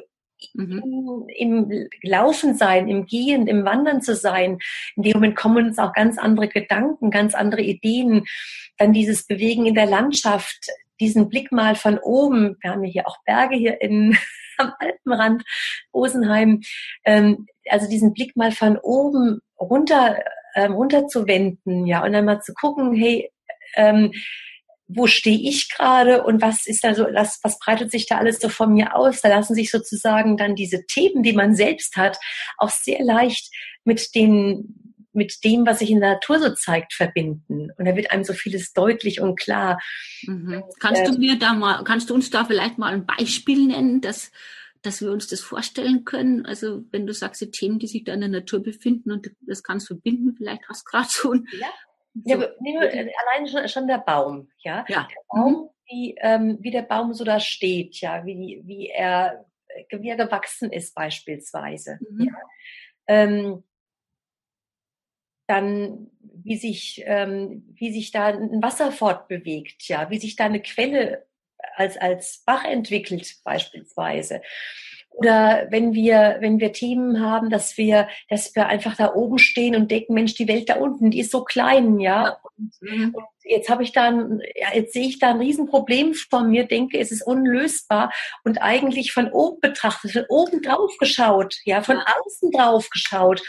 Mhm. 0.54 1.28
Im, 1.38 1.72
Im 1.72 1.90
Laufen 2.02 2.56
sein, 2.56 2.88
im 2.88 3.06
Gehen, 3.06 3.48
im 3.48 3.66
Wandern 3.66 4.02
zu 4.02 4.16
sein. 4.16 4.60
In 4.96 5.04
dem 5.04 5.14
Moment 5.14 5.36
kommen 5.36 5.68
uns 5.68 5.80
auch 5.80 5.94
ganz 5.94 6.18
andere 6.18 6.48
Gedanken, 6.48 7.12
ganz 7.12 7.36
andere 7.36 7.62
Ideen. 7.62 8.26
Dann 8.78 8.94
dieses 8.94 9.26
Bewegen 9.26 9.66
in 9.66 9.76
der 9.76 9.86
Landschaft, 9.86 10.68
diesen 11.00 11.30
Blick 11.30 11.52
mal 11.52 11.76
von 11.76 11.98
oben. 12.00 12.58
Wir 12.62 12.72
haben 12.72 12.84
ja 12.84 12.92
hier 12.92 13.08
auch 13.08 13.18
Berge 13.26 13.56
hier 13.56 13.82
in, 13.82 14.18
am 14.58 14.74
Alpenrand, 14.80 15.44
Rosenheim. 15.94 16.62
Ähm, 17.06 17.48
also 17.70 17.90
diesen 17.90 18.14
Blick 18.14 18.36
mal 18.36 18.52
von 18.52 18.78
oben 18.78 19.40
runter, 19.60 20.20
ähm, 20.56 20.74
runterzuwenden, 20.74 21.86
ja, 21.86 22.04
und 22.04 22.14
dann 22.14 22.26
mal 22.26 22.42
zu 22.42 22.54
gucken, 22.54 22.94
hey, 22.94 23.32
ähm, 23.76 24.12
wo 24.90 25.06
stehe 25.06 25.38
ich 25.38 25.70
gerade 25.70 26.24
und 26.24 26.42
was 26.42 26.66
ist 26.66 26.84
da 26.84 26.96
so, 26.96 27.06
was, 27.14 27.40
was 27.44 27.60
breitet 27.60 27.92
sich 27.92 28.08
da 28.08 28.18
alles 28.18 28.40
so 28.40 28.50
von 28.50 28.74
mir 28.74 28.96
aus? 28.96 29.22
Da 29.22 29.30
lassen 29.30 29.54
sich 29.54 29.70
sozusagen 29.70 30.36
dann 30.36 30.56
diese 30.56 30.86
Themen, 30.88 31.22
die 31.22 31.34
man 31.34 31.56
selbst 31.56 31.96
hat, 31.96 32.18
auch 32.58 32.70
sehr 32.70 33.04
leicht 33.04 33.54
mit 33.84 34.16
den, 34.16 34.89
mit 35.20 35.44
dem, 35.44 35.68
was 35.68 35.80
sich 35.80 35.92
in 35.92 36.00
der 36.00 36.14
Natur 36.14 36.40
so 36.40 36.56
zeigt, 36.56 36.94
verbinden. 36.94 37.70
Und 37.78 37.86
da 37.86 37.96
wird 37.96 38.12
einem 38.12 38.24
so 38.24 38.34
vieles 38.34 38.74
deutlich 38.74 39.22
und 39.22 39.38
klar. 39.38 39.78
Mhm. 40.24 40.64
Kannst 40.80 41.02
äh, 41.02 41.06
du 41.06 41.20
mir 41.20 41.38
da 41.38 41.54
mal, 41.54 41.84
kannst 41.84 42.10
du 42.10 42.16
uns 42.16 42.30
da 42.30 42.46
vielleicht 42.46 42.78
mal 42.78 42.94
ein 42.94 43.06
Beispiel 43.06 43.68
nennen, 43.68 44.02
dass, 44.02 44.32
dass 44.82 45.02
wir 45.02 45.12
uns 45.12 45.28
das 45.28 45.42
vorstellen 45.42 46.06
können? 46.06 46.46
Also 46.46 46.84
wenn 46.92 47.06
du 47.06 47.14
sagst, 47.14 47.42
die 47.42 47.52
Themen, 47.52 47.80
die 47.80 47.88
sich 47.88 48.06
da 48.06 48.14
in 48.14 48.22
der 48.22 48.30
Natur 48.30 48.64
befinden 48.64 49.12
und 49.12 49.30
das 49.42 49.62
kannst 49.62 49.88
verbinden, 49.88 50.34
vielleicht 50.38 50.68
hast 50.70 50.88
du 50.88 50.90
gerade 50.90 51.10
so 51.10 51.32
ein, 51.34 51.46
ja. 51.60 51.68
Ja, 52.26 52.40
so. 52.40 52.48
nee, 52.60 52.76
allein 52.78 53.48
schon, 53.48 53.68
schon, 53.68 53.88
der 53.88 54.00
Baum, 54.00 54.50
ja. 54.60 54.84
ja. 54.88 55.08
Der 55.10 55.22
Baum, 55.30 55.54
mhm. 55.54 55.70
wie, 55.86 56.16
ähm, 56.20 56.58
wie 56.60 56.72
der 56.72 56.82
Baum 56.82 57.14
so 57.14 57.24
da 57.24 57.40
steht, 57.40 58.02
ja, 58.02 58.26
wie, 58.26 58.62
wie 58.66 58.88
er, 58.88 59.46
wie 59.92 60.10
er 60.10 60.18
gewachsen 60.18 60.72
ist 60.72 60.96
beispielsweise. 60.96 62.00
Mhm. 62.10 62.26
Ja. 62.26 62.34
Ähm, 63.08 63.64
dann 65.50 66.10
wie 66.44 66.58
sich, 66.58 67.04
ähm, 67.06 67.64
wie 67.76 67.92
sich 67.92 68.12
da 68.12 68.28
ein 68.28 68.62
Wasser 68.62 68.92
fortbewegt, 68.92 69.88
ja, 69.88 70.10
wie 70.10 70.20
sich 70.20 70.36
da 70.36 70.46
eine 70.46 70.62
Quelle 70.62 71.26
als, 71.76 71.98
als 71.98 72.44
Bach 72.46 72.64
entwickelt 72.66 73.36
beispielsweise. 73.44 74.42
Oder 75.12 75.68
wenn 75.70 75.94
wir, 75.94 76.38
wenn 76.40 76.60
wir 76.60 76.72
Themen 76.72 77.20
haben, 77.20 77.50
dass 77.50 77.78
wir, 77.78 78.08
dass 78.30 78.56
wir 78.56 78.68
einfach 78.68 78.96
da 78.96 79.14
oben 79.14 79.38
stehen 79.38 79.76
und 79.76 79.92
denken, 79.92 80.14
Mensch, 80.14 80.36
die 80.36 80.48
Welt 80.48 80.70
da 80.70 80.76
unten, 80.76 81.12
die 81.12 81.20
ist 81.20 81.32
so 81.32 81.44
klein, 81.44 82.00
ja. 82.00 82.38
Und, 82.58 82.72
mhm. 82.80 83.16
und 83.16 83.26
jetzt 83.44 83.70
habe 83.70 83.84
ich 83.84 83.92
da, 83.92 84.08
ein, 84.08 84.42
ja, 84.56 84.74
jetzt 84.74 84.94
sehe 84.94 85.08
ich 85.08 85.20
da 85.20 85.32
ein 85.32 85.40
Riesenproblem 85.40 86.14
vor 86.14 86.44
mir, 86.44 86.66
denke, 86.66 87.00
es 87.00 87.12
ist 87.12 87.24
unlösbar 87.24 88.14
und 88.44 88.62
eigentlich 88.62 89.12
von 89.12 89.30
oben 89.32 89.60
betrachtet, 89.60 90.12
von 90.12 90.26
oben 90.30 90.62
drauf 90.62 90.92
geschaut, 91.00 91.58
ja, 91.66 91.82
von 91.82 91.98
außen 91.98 92.52
drauf 92.52 92.90
geschaut. 92.90 93.42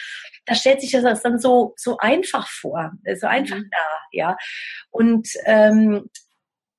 Da 0.47 0.55
stellt 0.55 0.81
sich 0.81 0.91
das 0.91 1.23
dann 1.23 1.39
so, 1.39 1.75
so 1.77 1.99
einfach 1.99 2.49
vor, 2.49 2.93
so 3.19 3.27
einfach 3.27 3.57
mhm. 3.57 3.71
da, 3.71 3.87
ja. 4.13 4.37
Und 4.91 5.29
ähm, 5.45 6.09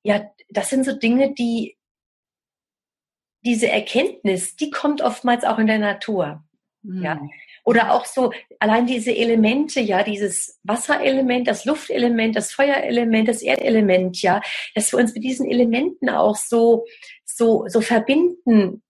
ja, 0.02 0.30
das 0.50 0.70
sind 0.70 0.84
so 0.84 0.92
Dinge, 0.98 1.34
die, 1.34 1.76
diese 3.44 3.68
Erkenntnis, 3.68 4.56
die 4.56 4.70
kommt 4.70 5.00
oftmals 5.00 5.44
auch 5.44 5.58
in 5.58 5.66
der 5.66 5.78
Natur. 5.78 6.44
Mhm. 6.82 7.02
Ja. 7.02 7.20
Oder 7.64 7.92
auch 7.92 8.06
so, 8.06 8.32
allein 8.58 8.86
diese 8.86 9.14
Elemente, 9.14 9.80
ja, 9.80 10.02
dieses 10.02 10.58
Wasserelement, 10.64 11.46
das 11.46 11.64
Luftelement, 11.64 12.34
das 12.34 12.52
Feuerelement, 12.52 13.28
das 13.28 13.42
Erdelement, 13.42 14.20
ja, 14.20 14.40
dass 14.74 14.92
wir 14.92 14.98
uns 14.98 15.14
mit 15.14 15.22
diesen 15.22 15.48
Elementen 15.48 16.08
auch 16.08 16.36
so, 16.36 16.84
so, 17.24 17.66
so 17.68 17.80
verbinden. 17.80 18.82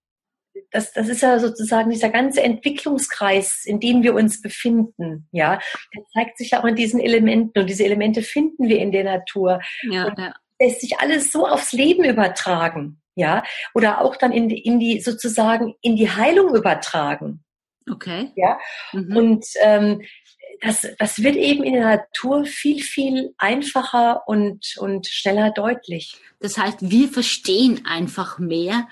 Das, 0.72 0.92
das 0.92 1.08
ist 1.08 1.22
ja 1.22 1.38
sozusagen 1.38 1.90
dieser 1.90 2.10
ganze 2.10 2.42
Entwicklungskreis, 2.42 3.64
in 3.64 3.78
dem 3.78 4.02
wir 4.02 4.14
uns 4.14 4.40
befinden, 4.40 5.28
ja. 5.30 5.60
Der 5.94 6.02
zeigt 6.12 6.38
sich 6.38 6.50
ja 6.52 6.60
auch 6.60 6.64
in 6.64 6.76
diesen 6.76 7.00
Elementen 7.00 7.58
und 7.60 7.68
diese 7.68 7.84
Elemente 7.84 8.22
finden 8.22 8.68
wir 8.68 8.78
in 8.78 8.90
der 8.90 9.04
Natur. 9.04 9.60
Ja, 9.82 10.14
ja. 10.16 10.34
lässt 10.58 10.80
sich 10.80 10.98
alles 10.98 11.30
so 11.30 11.46
aufs 11.46 11.72
Leben 11.72 12.04
übertragen 12.04 13.02
ja, 13.14 13.42
oder 13.74 14.00
auch 14.00 14.16
dann 14.16 14.32
in 14.32 14.48
die, 14.48 14.58
in 14.58 14.80
die 14.80 15.00
sozusagen 15.00 15.74
in 15.82 15.96
die 15.96 16.10
Heilung 16.10 16.54
übertragen. 16.54 17.44
Okay. 17.90 18.30
Ja, 18.36 18.58
mhm. 18.92 19.16
und 19.16 19.46
ähm, 19.62 20.02
das, 20.60 20.86
das 20.98 21.22
wird 21.22 21.34
eben 21.36 21.64
in 21.64 21.72
der 21.72 21.96
Natur 21.96 22.44
viel, 22.44 22.80
viel 22.80 23.34
einfacher 23.36 24.22
und, 24.28 24.76
und 24.78 25.08
schneller 25.08 25.50
deutlich. 25.50 26.14
Das 26.40 26.56
heißt, 26.56 26.78
wir 26.80 27.08
verstehen 27.08 27.84
einfach 27.84 28.38
mehr, 28.38 28.88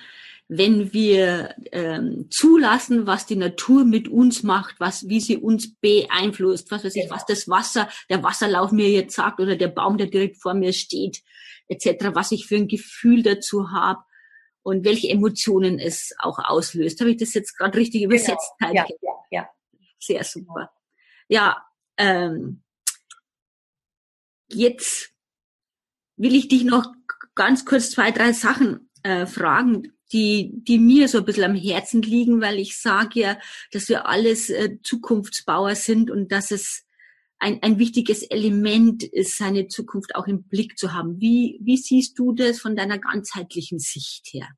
wenn 0.53 0.93
wir 0.93 1.55
ähm, 1.71 2.27
zulassen, 2.29 3.07
was 3.07 3.25
die 3.25 3.37
Natur 3.37 3.85
mit 3.85 4.09
uns 4.09 4.43
macht, 4.43 4.81
was, 4.81 5.07
wie 5.09 5.21
sie 5.21 5.37
uns 5.37 5.77
beeinflusst, 5.77 6.73
was 6.73 6.83
weiß 6.83 6.97
ich, 6.97 7.09
was 7.09 7.25
das 7.25 7.47
Wasser, 7.47 7.89
der 8.09 8.25
Wasserlauf 8.25 8.73
mir 8.73 8.91
jetzt 8.91 9.15
sagt 9.15 9.39
oder 9.39 9.55
der 9.55 9.69
Baum, 9.69 9.97
der 9.97 10.09
direkt 10.09 10.39
vor 10.43 10.55
mir 10.55 10.73
steht, 10.73 11.23
etc., 11.69 12.11
was 12.15 12.33
ich 12.33 12.49
für 12.49 12.57
ein 12.57 12.67
Gefühl 12.67 13.23
dazu 13.23 13.71
habe 13.71 14.03
und 14.63 14.85
welche 14.85 15.09
Emotionen 15.09 15.79
es 15.79 16.13
auch 16.19 16.41
auslöst. 16.41 16.99
Habe 16.99 17.13
ich 17.13 17.19
das 17.19 17.33
jetzt 17.33 17.57
gerade 17.57 17.79
richtig 17.79 18.03
genau. 18.03 18.15
übersetzt? 18.17 18.51
Genau. 18.59 18.75
Ja, 18.75 18.87
ja, 19.03 19.13
ja. 19.31 19.49
Sehr 20.01 20.25
super. 20.25 20.73
Ja, 21.29 21.65
ähm, 21.97 22.65
jetzt 24.49 25.13
will 26.17 26.35
ich 26.35 26.49
dich 26.49 26.65
noch 26.65 26.93
ganz 27.37 27.65
kurz 27.65 27.93
zwei, 27.93 28.11
drei 28.11 28.33
Sachen 28.33 28.91
äh, 29.05 29.27
fragen 29.27 29.93
die, 30.13 30.53
die 30.55 30.79
mir 30.79 31.09
so 31.09 31.19
ein 31.19 31.25
bisschen 31.25 31.45
am 31.45 31.55
Herzen 31.55 32.03
liegen, 32.03 32.41
weil 32.41 32.59
ich 32.59 32.79
sage 32.79 33.21
ja, 33.21 33.39
dass 33.73 33.89
wir 33.89 34.07
alles 34.07 34.51
äh, 34.51 34.79
Zukunftsbauer 34.83 35.75
sind 35.75 36.11
und 36.11 36.33
dass 36.33 36.51
es 36.51 36.87
ein, 37.39 37.63
ein 37.63 37.79
wichtiges 37.79 38.23
Element 38.23 39.03
ist, 39.03 39.39
seine 39.39 39.67
Zukunft 39.67 40.15
auch 40.15 40.27
im 40.27 40.45
Blick 40.45 40.79
zu 40.79 40.93
haben. 40.93 41.21
Wie, 41.21 41.59
wie 41.63 41.77
siehst 41.77 42.19
du 42.19 42.33
das 42.33 42.61
von 42.61 42.77
deiner 42.77 42.99
ganzheitlichen 42.99 43.79
Sicht 43.79 44.29
her? 44.33 44.49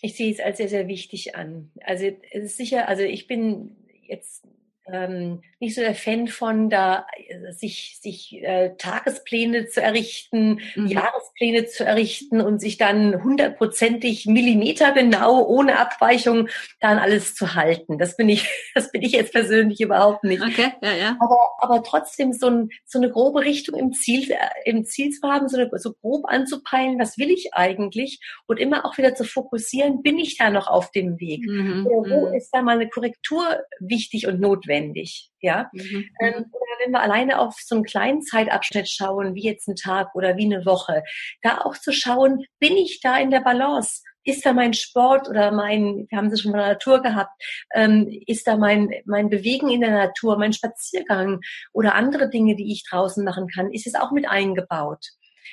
Ich 0.00 0.16
sehe 0.16 0.32
es 0.32 0.40
als 0.40 0.56
sehr, 0.56 0.68
sehr 0.68 0.88
wichtig 0.88 1.36
an. 1.36 1.70
Also 1.80 2.06
es 2.32 2.44
ist 2.44 2.56
sicher, 2.56 2.88
also 2.88 3.04
ich 3.04 3.28
bin 3.28 3.76
jetzt 4.02 4.44
ähm, 4.90 5.42
nicht 5.60 5.76
so 5.76 5.80
der 5.80 5.94
Fan 5.94 6.26
von, 6.26 6.68
da 6.68 7.06
äh, 7.28 7.52
sich, 7.52 7.98
sich 8.00 8.42
äh, 8.42 8.74
Tagespläne 8.78 9.68
zu 9.68 9.80
errichten, 9.80 10.60
mhm. 10.74 10.86
Jahrespläne 10.88 11.66
zu 11.66 11.84
errichten 11.84 12.40
und 12.40 12.60
sich 12.60 12.78
dann 12.78 13.22
hundertprozentig 13.22 14.26
millimetergenau 14.26 15.46
ohne 15.46 15.78
Abweichung 15.78 16.48
dann 16.80 16.98
alles 16.98 17.36
zu 17.36 17.54
halten. 17.54 17.98
Das 17.98 18.16
bin 18.16 18.28
ich, 18.28 18.48
das 18.74 18.90
bin 18.90 19.02
ich 19.02 19.12
jetzt 19.12 19.32
persönlich 19.32 19.80
überhaupt 19.80 20.24
nicht. 20.24 20.42
Okay, 20.42 20.72
ja, 20.82 20.92
ja. 20.92 21.16
Aber, 21.20 21.38
aber 21.58 21.82
trotzdem 21.84 22.32
so, 22.32 22.48
ein, 22.48 22.70
so 22.84 22.98
eine 22.98 23.10
grobe 23.10 23.42
Richtung 23.42 23.78
im 23.78 23.92
Ziel, 23.92 24.32
äh, 24.32 24.36
im 24.64 24.84
Ziel 24.84 25.10
zu 25.12 25.28
haben, 25.28 25.48
so, 25.48 25.58
eine, 25.58 25.70
so 25.78 25.92
grob 25.92 26.24
anzupeilen, 26.26 26.98
was 26.98 27.18
will 27.18 27.30
ich 27.30 27.54
eigentlich 27.54 28.20
und 28.46 28.58
immer 28.58 28.84
auch 28.84 28.98
wieder 28.98 29.14
zu 29.14 29.24
fokussieren, 29.24 30.02
bin 30.02 30.18
ich 30.18 30.38
da 30.38 30.50
noch 30.50 30.66
auf 30.66 30.90
dem 30.90 31.20
Weg? 31.20 31.46
Mhm. 31.46 31.86
Oder 31.86 32.10
wo 32.10 32.28
mhm. 32.28 32.34
ist 32.34 32.50
da 32.50 32.62
mal 32.62 32.76
eine 32.76 32.88
Korrektur 32.88 33.44
wichtig 33.78 34.26
und 34.26 34.40
notwendig? 34.40 34.71
Notwendig. 34.72 35.30
Ja? 35.40 35.70
Mhm. 35.72 36.08
Ähm, 36.20 36.34
oder 36.52 36.84
wenn 36.84 36.92
wir 36.92 37.00
alleine 37.00 37.38
auf 37.38 37.56
so 37.58 37.74
einen 37.74 37.84
kleinen 37.84 38.22
Zeitabschnitt 38.22 38.88
schauen, 38.88 39.34
wie 39.34 39.44
jetzt 39.44 39.68
ein 39.68 39.76
Tag 39.76 40.14
oder 40.14 40.36
wie 40.36 40.44
eine 40.44 40.64
Woche, 40.64 41.02
da 41.42 41.58
auch 41.58 41.76
zu 41.76 41.92
schauen, 41.92 42.44
bin 42.58 42.76
ich 42.76 43.00
da 43.00 43.18
in 43.18 43.30
der 43.30 43.40
Balance? 43.40 44.02
Ist 44.24 44.46
da 44.46 44.52
mein 44.52 44.72
Sport 44.72 45.28
oder 45.28 45.50
mein, 45.50 46.06
wir 46.08 46.16
haben 46.16 46.28
es 46.28 46.42
schon 46.42 46.52
mal 46.52 46.58
in 46.58 46.64
der 46.64 46.72
Natur 46.74 47.02
gehabt, 47.02 47.32
ähm, 47.74 48.08
ist 48.26 48.46
da 48.46 48.56
mein, 48.56 48.88
mein 49.04 49.28
Bewegen 49.28 49.68
in 49.68 49.80
der 49.80 49.90
Natur, 49.90 50.38
mein 50.38 50.52
Spaziergang 50.52 51.40
oder 51.72 51.96
andere 51.96 52.30
Dinge, 52.30 52.54
die 52.54 52.72
ich 52.72 52.84
draußen 52.88 53.24
machen 53.24 53.48
kann, 53.48 53.72
ist 53.72 53.86
es 53.86 53.96
auch 53.96 54.12
mit 54.12 54.28
eingebaut? 54.28 55.04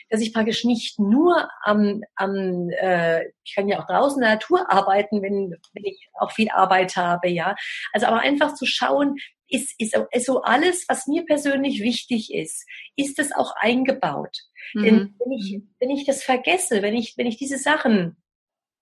Dass 0.09 0.21
ich 0.21 0.33
praktisch 0.33 0.63
nicht 0.63 0.99
nur 0.99 1.47
am, 1.63 2.01
am 2.15 2.69
äh, 2.69 3.25
ich 3.43 3.55
kann 3.55 3.67
ja 3.67 3.79
auch 3.79 3.87
draußen 3.87 4.21
in 4.21 4.27
der 4.27 4.35
Natur 4.35 4.71
arbeiten, 4.71 5.21
wenn, 5.21 5.55
wenn 5.73 5.85
ich 5.85 6.07
auch 6.19 6.31
viel 6.31 6.49
Arbeit 6.49 6.95
habe, 6.95 7.29
ja. 7.29 7.55
Also 7.93 8.07
aber 8.07 8.19
einfach 8.19 8.53
zu 8.53 8.65
schauen, 8.65 9.15
ist, 9.49 9.73
ist, 9.79 9.97
ist 10.11 10.25
so 10.25 10.41
alles, 10.41 10.85
was 10.87 11.07
mir 11.07 11.25
persönlich 11.25 11.81
wichtig 11.81 12.33
ist, 12.33 12.65
ist 12.95 13.19
es 13.19 13.31
auch 13.35 13.55
eingebaut. 13.59 14.37
Mhm. 14.73 14.83
Denn 14.83 15.15
wenn 15.19 15.31
ich, 15.31 15.53
mhm. 15.53 15.75
wenn 15.79 15.89
ich 15.89 16.05
das 16.05 16.23
vergesse, 16.23 16.81
wenn 16.81 16.95
ich, 16.95 17.15
wenn 17.17 17.27
ich 17.27 17.37
diese 17.37 17.57
Sachen 17.57 18.17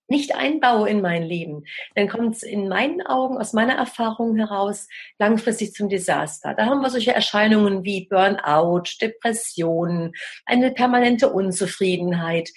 nicht 0.07 0.35
einbaue 0.35 0.89
in 0.89 1.01
mein 1.01 1.23
Leben, 1.23 1.63
dann 1.95 2.07
kommt 2.07 2.35
es 2.35 2.43
in 2.43 2.67
meinen 2.67 3.01
Augen, 3.01 3.37
aus 3.37 3.53
meiner 3.53 3.75
Erfahrung 3.75 4.35
heraus, 4.37 4.87
langfristig 5.19 5.73
zum 5.73 5.89
Desaster. 5.89 6.53
Da 6.53 6.65
haben 6.65 6.81
wir 6.81 6.89
solche 6.89 7.13
Erscheinungen 7.13 7.83
wie 7.83 8.07
Burnout, 8.07 8.83
Depressionen, 9.01 10.13
eine 10.45 10.71
permanente 10.71 11.31
Unzufriedenheit, 11.31 12.49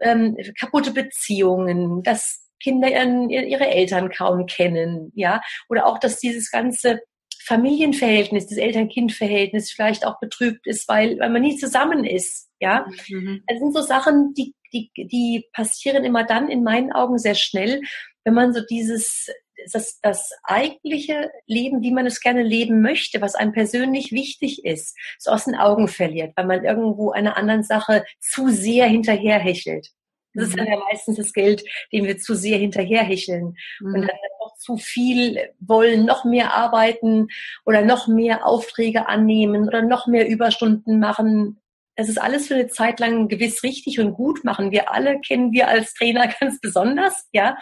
ähm, 0.00 0.36
kaputte 0.58 0.92
Beziehungen, 0.92 2.02
dass 2.02 2.48
Kinder 2.62 2.88
ihren, 2.88 3.28
ihre 3.28 3.66
Eltern 3.66 4.10
kaum 4.10 4.46
kennen, 4.46 5.10
ja, 5.14 5.40
oder 5.68 5.86
auch, 5.86 5.98
dass 5.98 6.20
dieses 6.20 6.50
ganze 6.50 7.00
Familienverhältnis, 7.44 8.46
das 8.46 8.58
Eltern-Kind-Verhältnis 8.58 9.72
vielleicht 9.72 10.06
auch 10.06 10.20
betrübt 10.20 10.66
ist, 10.66 10.88
weil, 10.88 11.18
weil 11.18 11.30
man 11.30 11.42
nie 11.42 11.56
zusammen 11.56 12.04
ist. 12.04 12.48
Ja, 12.60 12.86
mhm. 13.08 13.42
das 13.48 13.58
sind 13.58 13.74
so 13.74 13.82
Sachen, 13.82 14.32
die, 14.34 14.54
die, 14.72 14.90
die 14.96 15.48
passieren 15.52 16.04
immer 16.04 16.24
dann 16.24 16.48
in 16.48 16.62
meinen 16.62 16.92
Augen 16.92 17.18
sehr 17.18 17.34
schnell, 17.34 17.82
wenn 18.24 18.34
man 18.34 18.52
so 18.52 18.60
dieses, 18.64 19.28
das, 19.72 20.00
das 20.00 20.30
eigentliche 20.44 21.30
Leben, 21.46 21.82
wie 21.82 21.92
man 21.92 22.06
es 22.06 22.20
gerne 22.20 22.42
leben 22.42 22.82
möchte, 22.82 23.20
was 23.20 23.34
einem 23.34 23.52
persönlich 23.52 24.12
wichtig 24.12 24.64
ist, 24.64 24.96
so 25.18 25.30
aus 25.30 25.44
den 25.44 25.56
Augen 25.56 25.88
verliert, 25.88 26.32
weil 26.36 26.46
man 26.46 26.64
irgendwo 26.64 27.10
einer 27.10 27.36
anderen 27.36 27.62
Sache 27.62 28.04
zu 28.20 28.48
sehr 28.48 28.86
hinterherhechelt. 28.86 29.90
Das 30.34 30.44
mhm. 30.44 30.50
ist 30.50 30.58
dann 30.58 30.66
ja 30.66 30.78
meistens 30.78 31.16
das 31.16 31.32
Geld, 31.32 31.64
dem 31.92 32.04
wir 32.04 32.18
zu 32.18 32.34
sehr 32.34 32.58
hinterherhecheln. 32.58 33.56
Mhm. 33.80 33.94
Und 33.94 34.00
dann 34.02 34.16
noch 34.40 34.56
zu 34.56 34.76
viel 34.76 35.50
wollen, 35.60 36.04
noch 36.04 36.24
mehr 36.24 36.54
arbeiten 36.54 37.28
oder 37.64 37.82
noch 37.82 38.08
mehr 38.08 38.46
Aufträge 38.46 39.08
annehmen 39.08 39.66
oder 39.66 39.82
noch 39.82 40.06
mehr 40.06 40.28
Überstunden 40.28 40.98
machen. 40.98 41.61
Das 41.96 42.08
ist 42.08 42.20
alles 42.20 42.46
für 42.46 42.54
eine 42.54 42.68
Zeit 42.68 43.00
lang 43.00 43.28
gewiss 43.28 43.62
richtig 43.62 44.00
und 44.00 44.14
gut, 44.14 44.44
machen 44.44 44.70
wir 44.70 44.92
alle, 44.92 45.20
kennen 45.20 45.52
wir 45.52 45.68
als 45.68 45.94
Trainer 45.94 46.32
ganz 46.40 46.60
besonders, 46.60 47.28
ja. 47.32 47.56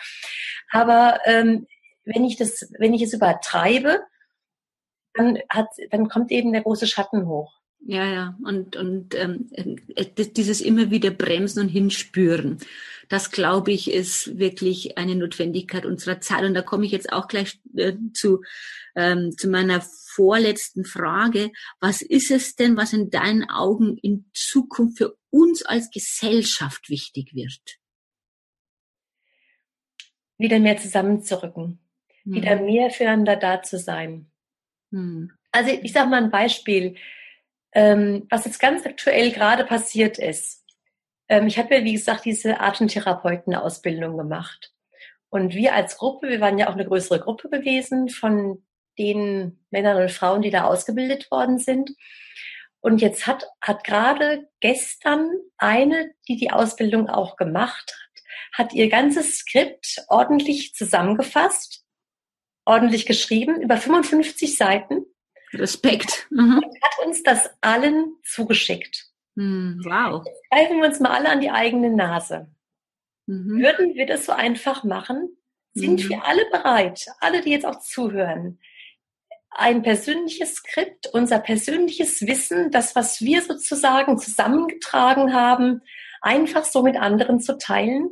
Aber 0.70 1.18
ähm, 1.24 1.66
wenn 2.04 2.24
ich 2.24 2.36
das, 2.36 2.70
wenn 2.78 2.94
ich 2.94 3.02
es 3.02 3.12
übertreibe, 3.12 4.00
dann 5.14 5.38
hat, 5.48 5.68
dann 5.90 6.08
kommt 6.08 6.30
eben 6.30 6.52
der 6.52 6.62
große 6.62 6.86
Schatten 6.86 7.26
hoch. 7.26 7.60
Ja, 7.82 8.04
ja, 8.06 8.38
und, 8.44 8.76
und 8.76 9.14
ähm, 9.14 9.50
äh, 9.52 10.04
dieses 10.06 10.60
immer 10.60 10.90
wieder 10.90 11.10
bremsen 11.10 11.62
und 11.62 11.68
hinspüren, 11.68 12.58
das 13.08 13.30
glaube 13.30 13.72
ich 13.72 13.90
ist 13.90 14.38
wirklich 14.38 14.98
eine 14.98 15.16
Notwendigkeit 15.16 15.86
unserer 15.86 16.20
Zeit. 16.20 16.44
Und 16.44 16.54
da 16.54 16.62
komme 16.62 16.84
ich 16.84 16.92
jetzt 16.92 17.12
auch 17.12 17.26
gleich 17.26 17.58
äh, 17.74 17.94
zu, 18.12 18.42
ähm, 18.96 19.32
zu 19.36 19.48
meiner 19.48 19.80
vorletzten 19.80 20.84
Frage. 20.84 21.50
Was 21.80 22.02
ist 22.02 22.30
es 22.30 22.56
denn, 22.56 22.76
was 22.76 22.92
in 22.92 23.10
deinen 23.10 23.48
Augen 23.48 23.96
in 23.98 24.30
Zukunft 24.34 24.98
für 24.98 25.16
uns 25.30 25.62
als 25.62 25.90
Gesellschaft 25.90 26.88
wichtig 26.88 27.34
wird? 27.34 27.78
Wieder 30.38 30.58
mehr 30.58 30.78
zusammenzurücken, 30.78 31.80
hm. 32.22 32.34
wieder 32.34 32.60
mehr 32.60 32.90
füreinander 32.90 33.36
da 33.36 33.62
zu 33.62 33.78
sein. 33.78 34.30
Hm. 34.90 35.30
Also 35.52 35.70
ich 35.70 35.92
sage 35.92 36.08
mal 36.08 36.22
ein 36.22 36.30
Beispiel 36.30 36.96
ähm, 37.72 38.26
was 38.30 38.44
jetzt 38.44 38.58
ganz 38.58 38.84
aktuell 38.86 39.30
gerade 39.30 39.64
passiert 39.64 40.18
ist. 40.18 40.64
Ähm, 41.28 41.46
ich 41.46 41.58
habe 41.58 41.74
ja, 41.74 41.84
wie 41.84 41.92
gesagt, 41.92 42.24
diese 42.24 42.60
Atemtherapeutenausbildung 42.60 44.16
gemacht. 44.16 44.72
Und 45.28 45.54
wir 45.54 45.74
als 45.74 45.96
Gruppe, 45.96 46.28
wir 46.28 46.40
waren 46.40 46.58
ja 46.58 46.68
auch 46.68 46.74
eine 46.74 46.86
größere 46.86 47.20
Gruppe 47.20 47.48
gewesen 47.48 48.08
von 48.08 48.64
den 49.00 49.58
Männern 49.70 50.00
und 50.02 50.10
Frauen, 50.10 50.42
die 50.42 50.50
da 50.50 50.64
ausgebildet 50.64 51.30
worden 51.30 51.58
sind. 51.58 51.92
Und 52.80 53.00
jetzt 53.00 53.26
hat, 53.26 53.46
hat 53.62 53.82
gerade 53.82 54.48
gestern 54.60 55.30
eine, 55.56 56.12
die 56.28 56.36
die 56.36 56.50
Ausbildung 56.50 57.08
auch 57.08 57.36
gemacht 57.36 57.92
hat, 57.92 58.22
hat 58.52 58.72
ihr 58.74 58.88
ganzes 58.90 59.38
Skript 59.38 60.04
ordentlich 60.08 60.74
zusammengefasst, 60.74 61.84
ordentlich 62.64 63.06
geschrieben, 63.06 63.60
über 63.62 63.76
55 63.76 64.56
Seiten 64.56 65.06
Respekt. 65.54 66.26
Mhm. 66.30 66.58
Und 66.58 66.82
hat 66.82 67.06
uns 67.06 67.22
das 67.22 67.50
allen 67.60 68.16
zugeschickt. 68.24 69.06
Mhm. 69.34 69.80
Wow. 69.84 70.24
Jetzt 70.26 70.50
greifen 70.50 70.78
wir 70.78 70.86
uns 70.86 71.00
mal 71.00 71.12
alle 71.12 71.30
an 71.30 71.40
die 71.40 71.50
eigene 71.50 71.90
Nase. 71.90 72.50
Mhm. 73.26 73.60
Würden 73.60 73.94
wir 73.94 74.06
das 74.06 74.26
so 74.26 74.32
einfach 74.32 74.84
machen? 74.84 75.36
Sind 75.72 76.04
mhm. 76.04 76.08
wir 76.08 76.24
alle 76.24 76.44
bereit, 76.50 77.06
alle, 77.20 77.40
die 77.40 77.50
jetzt 77.50 77.66
auch 77.66 77.80
zuhören, 77.80 78.58
ein 79.60 79.82
persönliches 79.82 80.54
Skript, 80.54 81.08
unser 81.12 81.38
persönliches 81.38 82.26
Wissen, 82.26 82.70
das, 82.70 82.96
was 82.96 83.20
wir 83.20 83.42
sozusagen 83.42 84.18
zusammengetragen 84.18 85.34
haben, 85.34 85.82
einfach 86.22 86.64
so 86.64 86.82
mit 86.82 86.96
anderen 86.96 87.40
zu 87.40 87.58
teilen? 87.58 88.08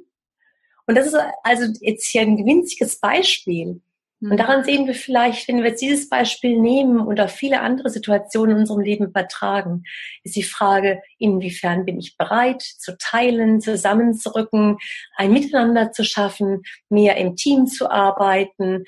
Und 0.87 0.96
das 0.96 1.06
ist 1.06 1.16
also 1.42 1.72
jetzt 1.80 2.06
hier 2.06 2.22
ein 2.22 2.44
winziges 2.44 3.00
Beispiel. 3.00 3.80
Und 4.20 4.30
mhm. 4.32 4.37
daran 4.37 4.64
sehen 4.64 4.87
wir 4.87 4.94
vielleicht, 4.94 5.48
wenn 5.48 5.58
wir 5.58 5.70
jetzt 5.70 5.80
dieses 5.80 6.08
Beispiel 6.08 6.58
nehmen 6.61 6.98
und 7.00 7.20
auf 7.20 7.30
viele 7.30 7.61
andere 7.61 7.88
Situationen 7.88 8.56
in 8.56 8.61
unserem 8.62 8.80
Leben 8.80 9.06
übertragen, 9.06 9.84
ist 10.24 10.37
die 10.37 10.42
Frage, 10.42 11.00
inwiefern 11.18 11.84
bin 11.84 11.98
ich 11.98 12.16
bereit 12.16 12.62
zu 12.62 12.96
teilen, 12.98 13.61
zusammenzurücken, 13.61 14.78
ein 15.16 15.32
Miteinander 15.32 15.92
zu 15.92 16.04
schaffen, 16.04 16.62
mehr 16.88 17.16
im 17.16 17.37
Team 17.37 17.66
zu 17.66 17.90
arbeiten, 17.90 18.84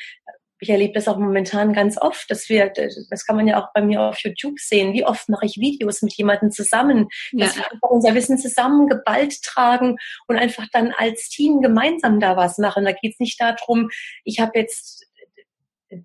ich 0.61 0.69
erlebe 0.69 0.93
das 0.93 1.09
auch 1.09 1.17
momentan 1.17 1.73
ganz 1.73 1.97
oft, 2.01 2.31
dass 2.31 2.49
wir, 2.49 2.73
das 3.09 3.27
kann 3.27 3.37
man 3.37 3.49
ja 3.49 3.61
auch 3.61 3.73
bei 3.73 3.83
mir 3.83 4.03
auf 4.03 4.19
YouTube 4.21 4.59
sehen, 4.59 4.93
wie 4.93 5.05
oft 5.05 5.29
mache 5.29 5.47
ich 5.47 5.57
Videos 5.57 6.03
mit 6.03 6.13
jemandem 6.15 6.51
zusammen, 6.51 7.09
ja. 7.33 7.47
dass 7.47 7.57
wir 7.57 7.65
einfach 7.65 7.91
unser 7.91 8.15
Wissen 8.15 8.39
zusammen 8.39 8.87
geballt 8.89 9.43
tragen 9.43 9.97
und 10.27 10.37
einfach 10.37 10.67
dann 10.73 10.93
als 10.97 11.29
Team 11.29 11.61
gemeinsam 11.61 12.21
da 12.21 12.37
was 12.37 12.59
machen. 12.59 12.85
Da 12.85 12.93
geht 12.93 13.15
es 13.15 13.21
nicht 13.21 13.41
darum, 13.41 13.89
ich 14.25 14.41
habe 14.41 14.59
jetzt 14.59 15.07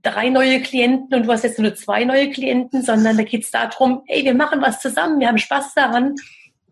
drei 0.02 0.30
neue 0.30 0.62
Klienten 0.62 1.15
und 1.15 1.28
du 1.28 1.32
hast 1.32 1.44
jetzt 1.44 1.60
nur 1.60 1.76
zwei 1.76 2.06
neue 2.06 2.32
Klienten, 2.32 2.82
sondern 2.82 3.18
da 3.18 3.24
geht 3.24 3.44
es 3.44 3.52
darum, 3.52 4.04
ey, 4.08 4.24
wir 4.24 4.34
machen 4.34 4.62
was 4.62 4.80
zusammen, 4.80 5.20
wir 5.20 5.28
haben 5.28 5.38
Spaß 5.38 5.74
daran. 5.76 6.15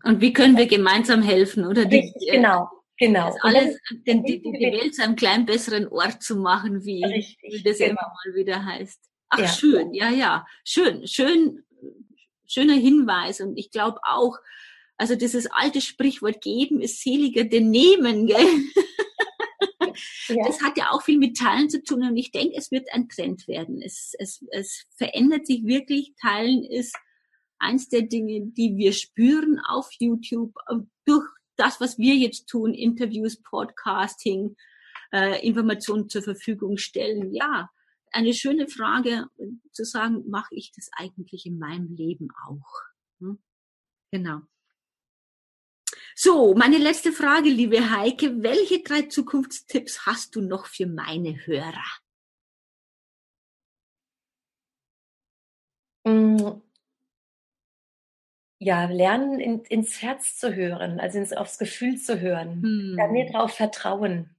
Und 0.02 0.20
wie 0.20 0.32
können 0.32 0.56
wir 0.56 0.66
gemeinsam 0.66 1.22
helfen, 1.22 1.64
oder? 1.64 1.84
Die, 1.84 2.12
genau. 2.30 2.68
Genau. 2.98 3.26
Das 3.26 3.36
alles, 3.42 3.78
den, 4.06 4.22
die, 4.24 4.40
die, 4.40 4.52
Welt 4.52 4.94
zu 4.94 5.02
einem 5.02 5.16
kleinen 5.16 5.46
besseren 5.46 5.88
Ort 5.88 6.22
zu 6.22 6.36
machen, 6.36 6.84
wie, 6.84 7.04
Richtig, 7.04 7.52
wie 7.52 7.62
das 7.62 7.78
genau. 7.78 7.90
immer 7.90 8.02
mal 8.02 8.34
wieder 8.34 8.64
heißt. 8.64 9.00
Ach, 9.30 9.38
ja. 9.38 9.48
schön, 9.48 9.92
ja, 9.94 10.10
ja. 10.10 10.46
Schön, 10.64 11.06
schön, 11.06 11.64
schöner 12.46 12.74
Hinweis. 12.74 13.40
Und 13.40 13.56
ich 13.58 13.70
glaube 13.70 13.98
auch, 14.04 14.38
also 14.96 15.16
dieses 15.16 15.46
alte 15.46 15.80
Sprichwort 15.80 16.40
geben 16.40 16.80
ist 16.80 17.02
seliger 17.02 17.44
denn 17.44 17.70
nehmen, 17.70 18.26
gell? 18.26 18.46
Ja. 20.28 20.46
Das 20.46 20.62
hat 20.62 20.76
ja 20.78 20.90
auch 20.90 21.02
viel 21.02 21.18
mit 21.18 21.36
Teilen 21.36 21.68
zu 21.68 21.82
tun 21.82 22.02
und 22.02 22.16
ich 22.16 22.32
denke, 22.32 22.56
es 22.56 22.70
wird 22.70 22.92
ein 22.92 23.08
Trend 23.08 23.46
werden. 23.46 23.82
Es, 23.82 24.14
es, 24.18 24.44
es 24.50 24.86
verändert 24.96 25.46
sich 25.46 25.64
wirklich. 25.64 26.14
Teilen 26.20 26.64
ist 26.64 26.96
eins 27.58 27.88
der 27.88 28.02
Dinge, 28.02 28.40
die 28.42 28.76
wir 28.76 28.92
spüren 28.92 29.60
auf 29.68 29.90
YouTube 29.98 30.54
durch 31.04 31.26
das, 31.56 31.80
was 31.80 31.98
wir 31.98 32.14
jetzt 32.14 32.46
tun, 32.48 32.74
Interviews, 32.74 33.42
Podcasting, 33.42 34.56
äh, 35.12 35.46
Informationen 35.46 36.08
zur 36.08 36.22
Verfügung 36.22 36.76
stellen. 36.76 37.32
Ja, 37.32 37.70
eine 38.10 38.32
schöne 38.32 38.68
Frage 38.68 39.26
zu 39.72 39.84
sagen, 39.84 40.28
mache 40.28 40.54
ich 40.54 40.72
das 40.72 40.90
eigentlich 40.92 41.46
in 41.46 41.58
meinem 41.58 41.94
Leben 41.94 42.28
auch? 42.46 42.82
Hm? 43.20 43.38
Genau. 44.12 44.40
So, 46.16 46.54
meine 46.54 46.78
letzte 46.78 47.12
Frage, 47.12 47.48
liebe 47.48 47.90
Heike. 47.90 48.42
Welche 48.42 48.82
drei 48.82 49.02
Zukunftstipps 49.02 50.06
hast 50.06 50.36
du 50.36 50.42
noch 50.42 50.66
für 50.66 50.86
meine 50.86 51.44
Hörer? 51.44 51.84
Ja, 58.64 58.86
lernen 58.86 59.40
in, 59.40 59.60
ins 59.64 60.00
Herz 60.00 60.38
zu 60.38 60.54
hören, 60.54 60.98
also 60.98 61.18
ins, 61.18 61.34
aufs 61.34 61.58
Gefühl 61.58 61.98
zu 61.98 62.20
hören, 62.20 62.62
hm. 62.62 62.94
da 62.96 63.08
mir 63.08 63.30
drauf 63.30 63.52
vertrauen. 63.52 64.30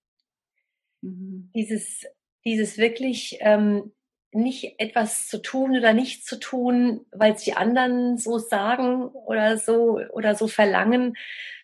Mhm. 1.02 1.52
Dieses, 1.54 2.06
dieses 2.44 2.80
wirklich 2.80 3.38
ähm, 3.42 3.92
nicht 4.32 4.80
etwas 4.80 5.28
zu 5.28 5.42
tun 5.42 5.78
oder 5.78 5.94
nicht 5.94 6.26
zu 6.26 6.40
tun, 6.40 7.06
weil 7.12 7.34
es 7.34 7.44
die 7.44 7.54
anderen 7.54 8.18
so 8.18 8.40
sagen 8.40 9.10
oder 9.10 9.58
so 9.58 10.00
oder 10.12 10.34
so 10.34 10.48
verlangen, 10.48 11.16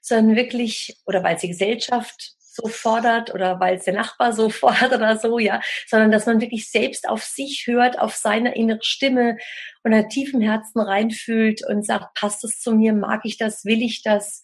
sondern 0.01 0.35
wirklich 0.35 1.01
oder 1.05 1.23
weil 1.23 1.35
es 1.35 1.41
die 1.41 1.49
Gesellschaft 1.49 2.35
so 2.53 2.67
fordert 2.67 3.33
oder 3.33 3.59
weil 3.59 3.77
es 3.77 3.85
der 3.85 3.93
Nachbar 3.93 4.33
so 4.33 4.49
fordert 4.49 4.93
oder 4.93 5.17
so, 5.17 5.39
ja, 5.39 5.61
sondern 5.87 6.11
dass 6.11 6.25
man 6.25 6.41
wirklich 6.41 6.69
selbst 6.69 7.07
auf 7.07 7.23
sich 7.23 7.65
hört, 7.67 7.97
auf 7.97 8.15
seine 8.15 8.55
innere 8.55 8.83
Stimme 8.83 9.37
und 9.83 9.93
in 9.93 10.09
tiefen 10.09 10.41
Herzen 10.41 10.79
reinfühlt 10.79 11.65
und 11.65 11.85
sagt, 11.85 12.13
passt 12.15 12.43
es 12.43 12.59
zu 12.59 12.73
mir, 12.73 12.93
mag 12.93 13.21
ich 13.23 13.37
das, 13.37 13.63
will 13.63 13.81
ich 13.81 14.03
das 14.03 14.43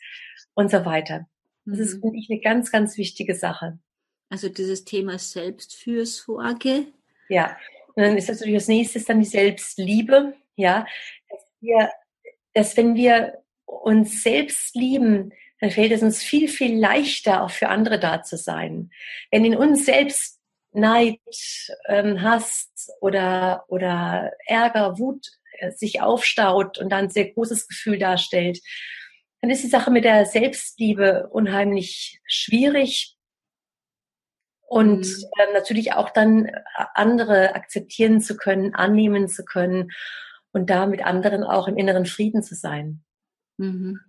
und 0.53 0.71
so 0.71 0.85
weiter. 0.85 1.27
Das 1.65 1.79
ist, 1.79 1.95
mhm. 1.95 2.01
finde 2.01 2.17
ich, 2.19 2.29
eine 2.29 2.39
ganz, 2.39 2.71
ganz 2.71 2.97
wichtige 2.97 3.35
Sache. 3.35 3.77
Also 4.29 4.49
dieses 4.49 4.85
Thema 4.85 5.19
Selbstfürsorge. 5.19 6.87
Ja, 7.29 7.57
und 7.95 8.03
dann 8.03 8.17
ist 8.17 8.29
natürlich 8.29 8.55
als 8.55 8.67
nächstes 8.67 9.05
dann 9.05 9.19
die 9.19 9.25
Selbstliebe, 9.25 10.33
ja, 10.55 10.85
dass 11.29 11.41
wir, 11.59 11.89
dass 12.53 12.77
wenn 12.77 12.95
wir 12.95 13.43
uns 13.65 14.23
selbst 14.23 14.75
lieben, 14.75 15.33
dann 15.59 15.71
fällt 15.71 15.91
es 15.91 16.03
uns 16.03 16.21
viel, 16.21 16.47
viel 16.47 16.77
leichter, 16.77 17.43
auch 17.43 17.51
für 17.51 17.69
andere 17.69 17.99
da 17.99 18.23
zu 18.23 18.37
sein. 18.37 18.91
Wenn 19.31 19.45
in 19.45 19.55
uns 19.55 19.85
selbst 19.85 20.39
Neid, 20.71 21.19
ähm, 21.87 22.21
Hass 22.21 22.69
oder, 23.01 23.65
oder 23.67 24.31
Ärger, 24.45 24.99
Wut 24.99 25.27
äh, 25.59 25.71
sich 25.71 26.01
aufstaut 26.01 26.77
und 26.77 26.89
dann 26.89 27.05
ein 27.05 27.09
sehr 27.09 27.31
großes 27.31 27.67
Gefühl 27.67 27.97
darstellt, 27.97 28.59
dann 29.41 29.49
ist 29.49 29.63
die 29.63 29.69
Sache 29.69 29.91
mit 29.91 30.03
der 30.03 30.25
Selbstliebe 30.25 31.29
unheimlich 31.31 32.21
schwierig 32.25 33.15
und 34.67 35.05
äh, 35.05 35.53
natürlich 35.53 35.93
auch 35.93 36.09
dann 36.09 36.45
äh, 36.45 36.61
andere 36.93 37.55
akzeptieren 37.55 38.21
zu 38.21 38.35
können, 38.37 38.75
annehmen 38.75 39.27
zu 39.27 39.45
können 39.45 39.91
und 40.51 40.69
da 40.69 40.85
mit 40.85 41.03
anderen 41.03 41.43
auch 41.43 41.67
im 41.67 41.77
inneren 41.77 42.05
Frieden 42.05 42.43
zu 42.43 42.55
sein. 42.55 43.03
Mhm. 43.57 43.99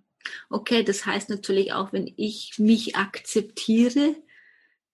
Okay, 0.50 0.82
das 0.82 1.06
heißt 1.06 1.30
natürlich 1.30 1.72
auch, 1.72 1.92
wenn 1.92 2.12
ich 2.16 2.54
mich 2.58 2.96
akzeptiere, 2.96 4.16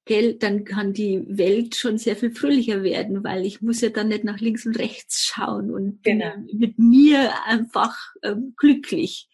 gell, 0.05 0.35
dann 0.35 0.65
kann 0.65 0.93
die 0.93 1.25
Welt 1.27 1.77
schon 1.77 1.99
sehr 1.99 2.17
viel 2.17 2.35
fröhlicher 2.35 2.83
werden, 2.83 3.25
weil 3.25 3.47
ich 3.47 3.63
muss 3.63 3.81
ja 3.81 3.89
dann 3.89 4.09
nicht 4.09 4.25
nach 4.25 4.39
links 4.39 4.67
und 4.67 4.79
rechts 4.79 5.25
schauen 5.25 5.71
und 5.71 6.03
genau. 6.03 6.35
bin 6.47 6.59
mit 6.59 6.79
mir 6.79 7.33
einfach 7.47 7.97
ähm, 8.23 8.55
glücklich. 8.57 9.29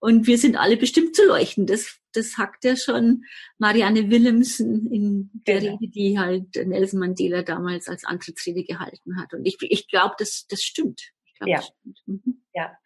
Und 0.00 0.26
wir 0.26 0.36
sind 0.36 0.56
alle 0.56 0.76
bestimmt 0.76 1.16
zu 1.16 1.26
leuchten. 1.26 1.66
Das, 1.66 1.98
das 2.12 2.36
hat 2.36 2.50
ja 2.62 2.76
schon 2.76 3.24
Marianne 3.58 4.10
Willemsen 4.10 4.92
in 4.92 5.30
der 5.46 5.60
genau. 5.60 5.76
Rede, 5.78 5.90
die 5.90 6.18
halt 6.18 6.54
Nelson 6.56 7.00
Mandela 7.00 7.42
damals 7.42 7.88
als 7.88 8.04
Antrittsrede 8.04 8.64
gehalten 8.64 9.18
hat. 9.18 9.32
Und 9.32 9.46
ich, 9.46 9.56
ich 9.60 9.88
glaube, 9.88 10.14
das, 10.18 10.46
das 10.48 10.62
stimmt. 10.62 11.10
Glaub, 11.38 11.48
ja. 11.48 11.56
Das 11.56 11.66
stimmt. 11.66 11.98
Mhm. 12.06 12.42
ja. 12.52 12.76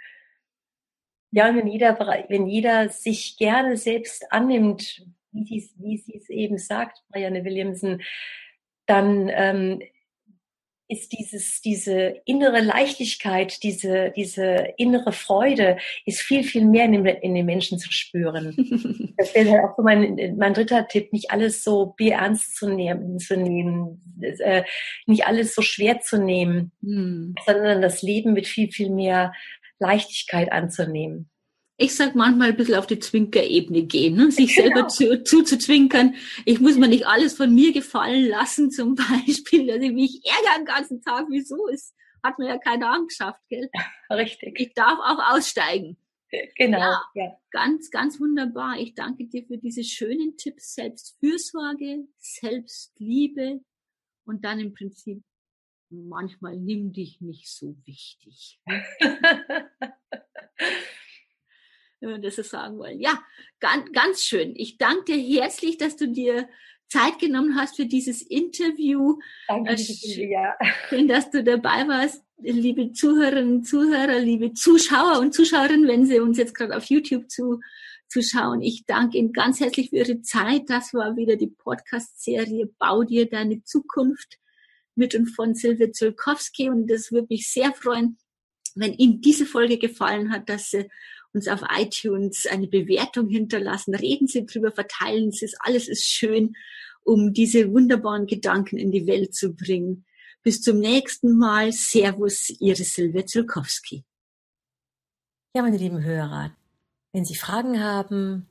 Ja, 1.31 1.49
und 1.49 1.57
wenn 1.57 1.67
jeder, 1.67 1.99
wenn 2.29 2.47
jeder 2.47 2.89
sich 2.89 3.37
gerne 3.37 3.77
selbst 3.77 4.33
annimmt, 4.33 5.05
wie, 5.33 5.45
dies, 5.45 5.75
wie 5.79 5.99
sie 5.99 6.17
es 6.17 6.29
eben 6.31 6.59
sagt, 6.59 7.03
Marianne 7.11 7.45
Williamson, 7.45 8.01
dann 8.87 9.29
ähm, 9.31 9.83
ist 10.89 11.13
dieses, 11.13 11.61
diese 11.61 12.23
innere 12.25 12.61
Leichtigkeit, 12.63 13.63
diese, 13.63 14.11
diese 14.17 14.73
innere 14.79 15.13
Freude, 15.13 15.77
ist 16.07 16.23
viel, 16.23 16.43
viel 16.43 16.65
mehr 16.65 16.87
in 16.87 16.93
den, 16.93 17.05
in 17.05 17.35
den 17.35 17.45
Menschen 17.45 17.79
zu 17.79 17.93
spüren. 17.93 18.55
das 19.19 19.35
wäre 19.35 19.51
halt 19.51 19.65
auch 19.65 19.77
so 19.77 19.83
mein, 19.83 20.35
mein 20.39 20.55
dritter 20.55 20.89
Tipp, 20.89 21.13
nicht 21.13 21.31
alles 21.31 21.63
so 21.63 21.95
ernst 21.99 22.57
zu 22.57 22.71
nehmen, 22.71 23.19
zu 23.19 23.37
nehmen 23.37 24.01
äh, 24.21 24.65
nicht 25.07 25.27
alles 25.27 25.55
so 25.55 25.63
schwer 25.63 26.01
zu 26.01 26.19
nehmen, 26.19 26.73
hm. 26.83 27.35
sondern 27.47 27.83
das 27.83 28.03
Leben 28.03 28.33
mit 28.33 28.47
viel, 28.47 28.71
viel 28.71 28.91
mehr 28.91 29.33
Leichtigkeit 29.79 30.53
anzunehmen. 30.53 31.31
Ich 31.81 31.95
sag 31.95 32.17
manchmal 32.17 32.49
ein 32.49 32.57
bisschen 32.57 32.75
auf 32.75 32.89
die 32.89 32.99
Zwinkerebene 32.99 33.85
gehen, 33.85 34.17
ne? 34.17 34.33
sich 34.33 34.57
genau. 34.57 34.67
selber 34.67 34.89
zu, 34.89 35.23
zuzuzwinkern. 35.23 36.17
Ich 36.45 36.59
muss 36.59 36.77
mir 36.77 36.89
nicht 36.89 37.07
alles 37.07 37.35
von 37.35 37.55
mir 37.55 37.73
gefallen 37.73 38.27
lassen, 38.29 38.71
zum 38.73 38.97
Beispiel, 38.97 39.67
dass 39.69 39.81
ich 39.81 39.93
mich 39.93 40.21
ärgere 40.25 40.59
den 40.59 40.67
ganzen 40.67 41.03
Tag. 41.03 41.27
Wieso? 41.31 41.69
Es 41.73 41.95
hat 42.23 42.39
mir 42.39 42.49
ja 42.49 42.59
keiner 42.59 42.91
angeschafft, 42.91 43.41
gell? 43.49 43.71
Richtig. 44.11 44.59
Ich 44.59 44.75
darf 44.75 44.99
auch 44.99 45.37
aussteigen. 45.37 45.97
Genau. 46.57 46.79
Ja, 46.79 47.03
ja, 47.15 47.39
Ganz, 47.53 47.91
ganz 47.91 48.21
wunderbar. 48.21 48.79
Ich 48.79 48.95
danke 48.95 49.27
dir 49.27 49.47
für 49.47 49.57
diese 49.57 49.85
schönen 49.85 50.37
Tipps. 50.37 50.75
Selbstfürsorge, 50.75 52.07
Selbstliebe 52.19 53.61
und 54.27 54.45
dann 54.45 54.61
im 54.61 54.75
Prinzip 54.75 55.23
manchmal 55.91 56.57
nimm 56.57 56.93
dich 56.93 57.21
nicht 57.21 57.49
so 57.49 57.77
wichtig. 57.85 58.61
wenn 62.01 62.11
wir 62.11 62.19
das 62.19 62.37
so 62.37 62.43
sagen 62.43 62.79
wollen. 62.79 63.01
Ja, 63.01 63.23
ganz, 63.61 63.91
ganz 63.93 64.23
schön. 64.23 64.55
Ich 64.57 64.79
danke 64.79 65.13
dir 65.13 65.41
herzlich, 65.41 65.79
dass 65.79 65.97
du 65.97 66.09
dir 66.09 66.49
Zeit 66.89 67.19
genommen 67.19 67.57
hast 67.57 67.77
für 67.77 67.87
dieses 67.87 68.23
Interview. 68.23 69.19
Danke, 69.47 69.75
liebe 69.75 70.33
ja. 70.33 70.57
Schön, 70.89 71.09
dass 71.09 71.31
du 71.31 71.45
dabei 71.45 71.87
warst, 71.87 72.25
liebe 72.39 72.93
Zuhörerinnen, 72.93 73.63
Zuhörer, 73.65 74.21
liebe 74.21 74.55
Zuschauer 74.55 75.19
und 75.19 75.35
Zuschauerinnen, 75.35 75.87
wenn 75.87 76.07
sie 76.07 76.21
uns 76.21 76.39
jetzt 76.39 76.55
gerade 76.55 76.77
auf 76.77 76.85
YouTube 76.85 77.31
zu, 77.31 77.61
zuschauen. 78.09 78.63
Ich 78.63 78.87
danke 78.87 79.19
Ihnen 79.19 79.33
ganz 79.33 79.61
herzlich 79.61 79.91
für 79.91 79.97
Ihre 79.97 80.23
Zeit. 80.23 80.71
Das 80.71 80.95
war 80.95 81.17
wieder 81.17 81.37
die 81.37 81.49
Podcast-Serie 81.49 82.71
Bau 82.79 83.03
dir 83.03 83.29
deine 83.29 83.63
Zukunft 83.65 84.39
mit 84.99 85.15
und 85.15 85.29
von 85.29 85.55
Silvia 85.55 85.93
Zulkowski. 85.93 86.69
Und 86.69 86.89
das 86.89 87.11
würde 87.11 87.29
mich 87.31 87.51
sehr 87.51 87.73
freuen, 87.73 88.19
wenn 88.75 88.93
Ihnen 88.95 89.21
diese 89.21 89.47
Folge 89.47 89.79
gefallen 89.79 90.31
hat, 90.33 90.49
dass 90.49 90.71
Sie 90.71 90.89
uns 91.33 91.49
auf 91.49 91.63
iTunes 91.77 92.47
eine 92.47 92.69
Bewertung 92.69 93.29
hinterlassen. 93.29 93.95
Reden 93.95 94.27
Sie 94.27 94.45
drüber, 94.45 94.73
verteilen 94.73 95.31
Sie 95.31 95.45
es. 95.45 95.55
Alles 95.61 95.89
ist 95.89 96.05
schön, 96.05 96.55
um 97.05 97.33
diese 97.33 97.73
wunderbaren 97.73 98.27
Gedanken 98.27 98.77
in 98.77 98.91
die 98.91 99.07
Welt 99.07 99.35
zu 99.35 99.55
bringen. 99.55 100.05
Bis 100.43 100.61
zum 100.63 100.79
nächsten 100.79 101.37
Mal. 101.39 101.73
Servus, 101.73 102.51
Ihre 102.61 102.85
Silvia 102.85 103.27
Zulkowski. 103.27 104.05
Ja, 105.55 105.63
meine 105.63 105.79
lieben 105.79 106.03
Hörer, 106.03 106.57
wenn 107.13 107.25
Sie 107.25 107.35
Fragen 107.35 107.83
haben, 107.83 108.48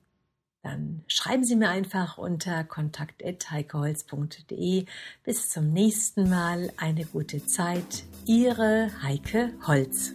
dann 0.67 1.03
schreiben 1.07 1.45
Sie 1.45 1.55
mir 1.55 1.69
einfach 1.69 2.17
unter 2.17 2.65
kontakt.heikeholz.de. 2.65 4.85
Bis 5.23 5.49
zum 5.49 5.71
nächsten 5.71 6.29
Mal. 6.29 6.73
Eine 6.77 7.05
gute 7.05 7.45
Zeit. 7.45 8.03
Ihre 8.25 8.89
Heike 9.01 9.53
Holz. 9.65 10.11